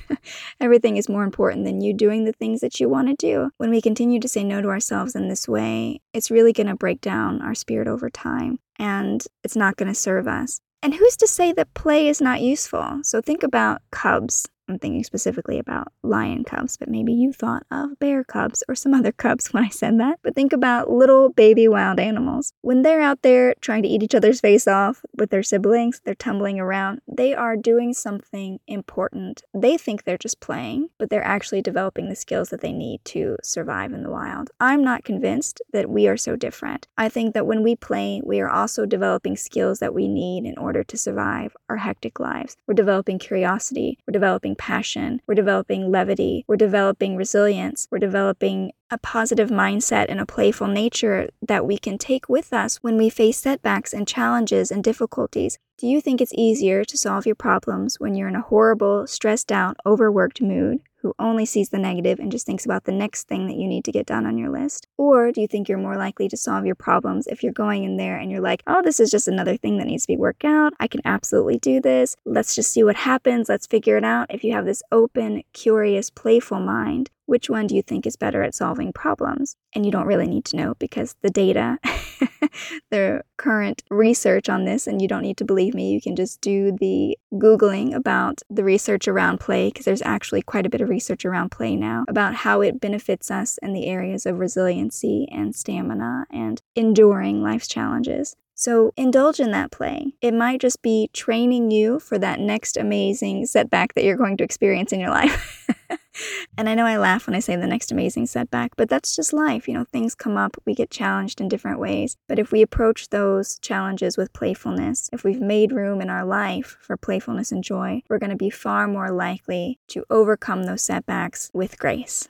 everything 0.60 0.98
is 0.98 1.10
more 1.10 1.24
important 1.24 1.66
than 1.66 1.82
you 1.82 1.94
doing 1.94 2.26
the 2.26 2.34
things 2.34 2.62
that 2.62 2.80
you 2.80 2.90
want 2.90 3.08
to 3.08 3.16
do. 3.16 3.50
When 3.58 3.70
we 3.70 3.82
continue 3.82 4.20
to 4.20 4.28
say 4.28 4.44
no 4.44 4.62
to 4.62 4.70
ourselves 4.70 5.16
in 5.16 5.28
this 5.28 5.48
way, 5.48 6.02
it's 6.14 6.32
really 6.32 6.54
going 6.54 6.68
to 6.68 6.76
break 6.76 7.02
down 7.02 7.42
our 7.42 7.56
spirit 7.56 7.88
over 7.88 8.10
time 8.10 8.60
and 8.78 9.24
it's 9.44 9.56
not 9.56 9.78
going 9.78 9.90
to 9.90 9.96
serve 9.96 10.28
us. 10.28 10.60
And 10.82 10.96
who's 10.96 11.18
to 11.18 11.28
say 11.28 11.52
that 11.54 11.74
play 11.74 12.08
is 12.08 12.22
not 12.22 12.42
useful? 12.42 13.02
So 13.04 13.22
think 13.22 13.44
about 13.44 13.82
cubs 13.92 14.48
I'm 14.70 14.80
thinking 14.80 15.04
specifically 15.04 15.58
about 15.58 15.92
lion 16.04 16.44
cubs, 16.44 16.78
but 16.78 16.90
maybe 16.90 17.12
you 17.12 17.34
thought 17.34 17.66
of 17.72 17.98
bear 18.00 18.24
cubs 18.24 18.64
or 18.70 18.76
some 18.76 18.94
other 18.94 19.12
cubs 19.24 19.52
when 19.52 19.64
I 19.64 19.70
said 19.70 20.00
that. 20.00 20.20
But 20.22 20.36
think 20.36 20.54
about 20.54 20.92
little 20.92 21.30
baby 21.30 21.68
wild 21.68 22.00
animals. 22.00 22.54
When 22.62 22.84
they're 22.84 23.02
out 23.02 23.24
there 23.24 23.56
trying 23.62 23.84
to 23.84 23.90
eat 23.90 24.04
each 24.04 24.16
other's 24.16 24.40
face 24.40 24.68
off 24.68 25.04
with 25.18 25.32
their 25.32 25.44
siblings, 25.44 26.02
they're 26.06 26.16
tumbling 26.16 26.60
around, 26.60 27.02
they 27.08 27.34
are 27.34 27.58
doing 27.58 27.94
something 27.94 28.60
important. 28.68 29.42
They 29.54 29.78
think 29.78 30.04
they're 30.04 30.18
just 30.18 30.40
playing, 30.40 30.90
but 31.00 31.10
they're 31.10 31.26
actually 31.26 31.62
developing 31.62 32.10
the 32.10 32.16
skills 32.16 32.50
that 32.50 32.62
they 32.62 32.72
need 32.72 33.04
to 33.06 33.38
survive 33.42 33.92
in 33.92 34.04
the 34.04 34.12
wild. 34.12 34.52
I'm 34.60 34.84
not 34.84 35.04
convinced 35.04 35.62
that 35.74 35.90
we 35.90 36.08
are 36.08 36.18
so 36.18 36.36
different. 36.36 36.88
I 36.98 37.10
think 37.10 37.34
that 37.34 37.48
when 37.48 37.64
we 37.64 37.76
play, 37.76 38.22
we 38.24 38.40
are 38.40 38.50
also 38.50 38.86
developing 38.86 39.36
skills 39.36 39.80
that 39.80 39.96
we 39.96 40.08
need 40.08 40.46
in 40.46 40.58
order 40.58 40.84
to 40.84 40.98
survive 40.98 41.56
our 41.70 41.78
hectic 41.78 42.20
lives. 42.20 42.56
We're 42.68 42.76
developing 42.76 43.18
curiosity, 43.18 43.98
we're 44.08 44.12
developing 44.12 44.56
passion, 44.60 45.22
we're 45.26 45.34
developing 45.34 45.90
levity, 45.90 46.46
we're 46.48 46.56
developing 46.56 47.16
resilience, 47.16 47.88
we're 47.90 47.98
developing 47.98 48.72
a 48.92 49.00
positive 49.00 49.50
mindset 49.50 50.06
and 50.10 50.20
a 50.20 50.26
playful 50.26 50.68
nature 50.68 51.30
that 51.42 51.66
we 51.66 51.80
can 51.80 51.98
take 51.98 52.30
with 52.30 52.54
us 52.54 52.78
when 52.78 52.98
we 52.98 53.10
face 53.10 53.38
setbacks 53.38 53.94
and 53.94 54.08
challenges 54.08 54.70
and 54.70 54.84
difficulties. 54.84 55.58
Do 55.78 55.88
you 55.88 56.02
think 56.02 56.22
it's 56.22 56.34
easier 56.36 56.84
to 56.84 56.98
solve 56.98 57.26
your 57.26 57.36
problems 57.36 58.00
when 58.00 58.14
you're 58.14 58.28
in 58.28 58.36
a 58.36 58.42
horrible, 58.42 59.08
stressed 59.08 59.52
out, 59.52 59.78
overworked 59.86 60.42
mood? 60.42 60.82
Who 61.02 61.14
only 61.20 61.46
sees 61.46 61.70
the 61.70 61.78
negative 61.78 62.20
and 62.20 62.32
just 62.32 62.46
thinks 62.46 62.66
about 62.66 62.84
the 62.84 62.92
next 62.92 63.28
thing 63.28 63.48
that 63.48 63.58
you 63.58 63.68
need 63.68 63.86
to 63.86 63.92
get 63.92 64.06
done 64.06 64.26
on 64.26 64.38
your 64.38 64.50
list? 64.50 64.88
Or 64.98 65.32
do 65.32 65.42
you 65.42 65.48
think 65.48 65.70
you're 65.70 65.78
more 65.78 65.98
likely 65.98 66.28
to 66.30 66.38
solve 66.38 66.66
your 66.66 66.76
problems 66.76 67.28
if 67.28 67.42
you're 67.42 67.54
going 67.54 67.84
in 67.84 67.98
there 67.98 68.18
and 68.18 68.32
you're 68.32 68.42
like, 68.42 68.64
oh, 68.68 68.82
this 68.82 69.00
is 69.00 69.10
just 69.10 69.28
another 69.28 69.58
thing 69.58 69.78
that 69.78 69.88
needs 69.88 70.04
to 70.04 70.14
be 70.14 70.18
worked 70.18 70.46
out. 70.46 70.74
I 70.80 70.88
can 70.88 71.02
absolutely 71.06 71.58
do 71.60 71.82
this. 71.82 72.16
Let's 72.26 72.56
just 72.56 72.72
see 72.72 72.84
what 72.84 72.96
happens. 72.96 73.50
Let's 73.50 73.68
figure 73.68 73.98
it 73.98 74.04
out. 74.04 74.28
If 74.30 74.44
you 74.44 74.54
have 74.54 74.66
this 74.66 74.84
open, 74.92 75.44
curious, 75.54 76.10
playful 76.10 76.60
mind, 76.60 77.10
which 77.30 77.48
one 77.48 77.68
do 77.68 77.76
you 77.76 77.84
think 77.84 78.08
is 78.08 78.16
better 78.16 78.42
at 78.42 78.56
solving 78.56 78.92
problems? 78.92 79.56
And 79.76 79.86
you 79.86 79.92
don't 79.92 80.08
really 80.08 80.26
need 80.26 80.46
to 80.46 80.58
know 80.58 80.74
because 80.80 81.16
the 81.22 81.30
data, 81.30 81.78
the 82.90 83.22
current 83.38 83.84
research 83.92 84.50
on 84.50 84.66
this, 84.66 84.88
and 84.88 85.00
you 85.00 85.08
don't 85.08 85.22
need 85.22 85.38
to 85.38 85.46
believe 85.46 85.76
me, 85.76 85.92
you 85.92 86.02
can 86.02 86.16
just 86.16 86.42
do 86.42 86.76
the 86.80 87.16
Googling 87.34 87.94
about 87.94 88.42
the 88.50 88.64
research 88.64 89.08
around 89.08 89.40
play 89.40 89.70
because 89.70 89.86
there's 89.86 90.02
actually 90.02 90.42
quite 90.42 90.66
a 90.66 90.70
bit 90.70 90.82
of 90.82 90.89
research 90.90 91.24
around 91.24 91.50
play 91.52 91.76
now 91.76 92.04
about 92.08 92.36
how 92.36 92.62
it 92.62 92.82
benefits 92.82 93.32
us 93.32 93.58
in 93.60 93.74
the 93.74 93.86
areas 93.86 94.26
of 94.26 94.40
resiliency 94.40 95.28
and 95.32 95.56
stamina 95.56 96.26
and 96.30 96.62
enduring 96.76 97.42
life's 97.42 97.68
challenges. 97.68 98.36
So 98.60 98.92
indulge 98.98 99.40
in 99.40 99.52
that 99.52 99.72
play. 99.72 100.16
It 100.20 100.34
might 100.34 100.60
just 100.60 100.82
be 100.82 101.10
training 101.14 101.72
you 101.72 101.98
for 101.98 102.20
that 102.20 102.42
next 102.42 102.76
amazing 102.76 103.46
setback 103.46 103.94
that 103.94 104.04
you're 104.04 104.18
going 104.18 104.36
to 104.36 104.44
experience 104.44 104.92
in 104.92 105.00
your 105.00 105.12
life. 105.12 105.66
and 106.58 106.68
I 106.68 106.76
know 106.76 106.86
I 106.86 106.98
laugh 106.98 107.26
when 107.26 107.38
I 107.38 107.40
say 107.40 107.56
the 107.56 107.68
next 107.68 107.90
amazing 107.90 108.26
setback, 108.26 108.76
but 108.76 108.90
that's 108.90 109.16
just 109.16 109.32
life. 109.32 109.70
You 109.70 109.76
know, 109.76 109.86
things 109.86 110.14
come 110.14 110.36
up, 110.36 110.58
we 110.66 110.76
get 110.76 110.92
challenged 110.92 111.40
in 111.40 111.48
different 111.48 111.80
ways. 111.80 112.18
But 112.28 112.38
if 112.38 112.52
we 112.52 112.62
approach 112.62 113.12
those 113.12 113.60
challenges 113.60 114.18
with 114.18 114.34
playfulness, 114.34 115.10
if 115.14 115.24
we've 115.24 115.40
made 115.40 115.72
room 115.72 116.02
in 116.02 116.10
our 116.10 116.26
life 116.26 116.76
for 116.82 116.98
playfulness 116.98 117.54
and 117.54 117.64
joy, 117.64 118.02
we're 118.10 118.20
going 118.20 118.30
to 118.30 118.36
be 118.36 118.50
far 118.50 118.90
more 118.90 119.10
likely 119.10 119.80
to 119.88 120.04
overcome 120.10 120.64
those 120.64 120.82
setbacks 120.82 121.50
with 121.54 121.80
grace. 121.80 122.28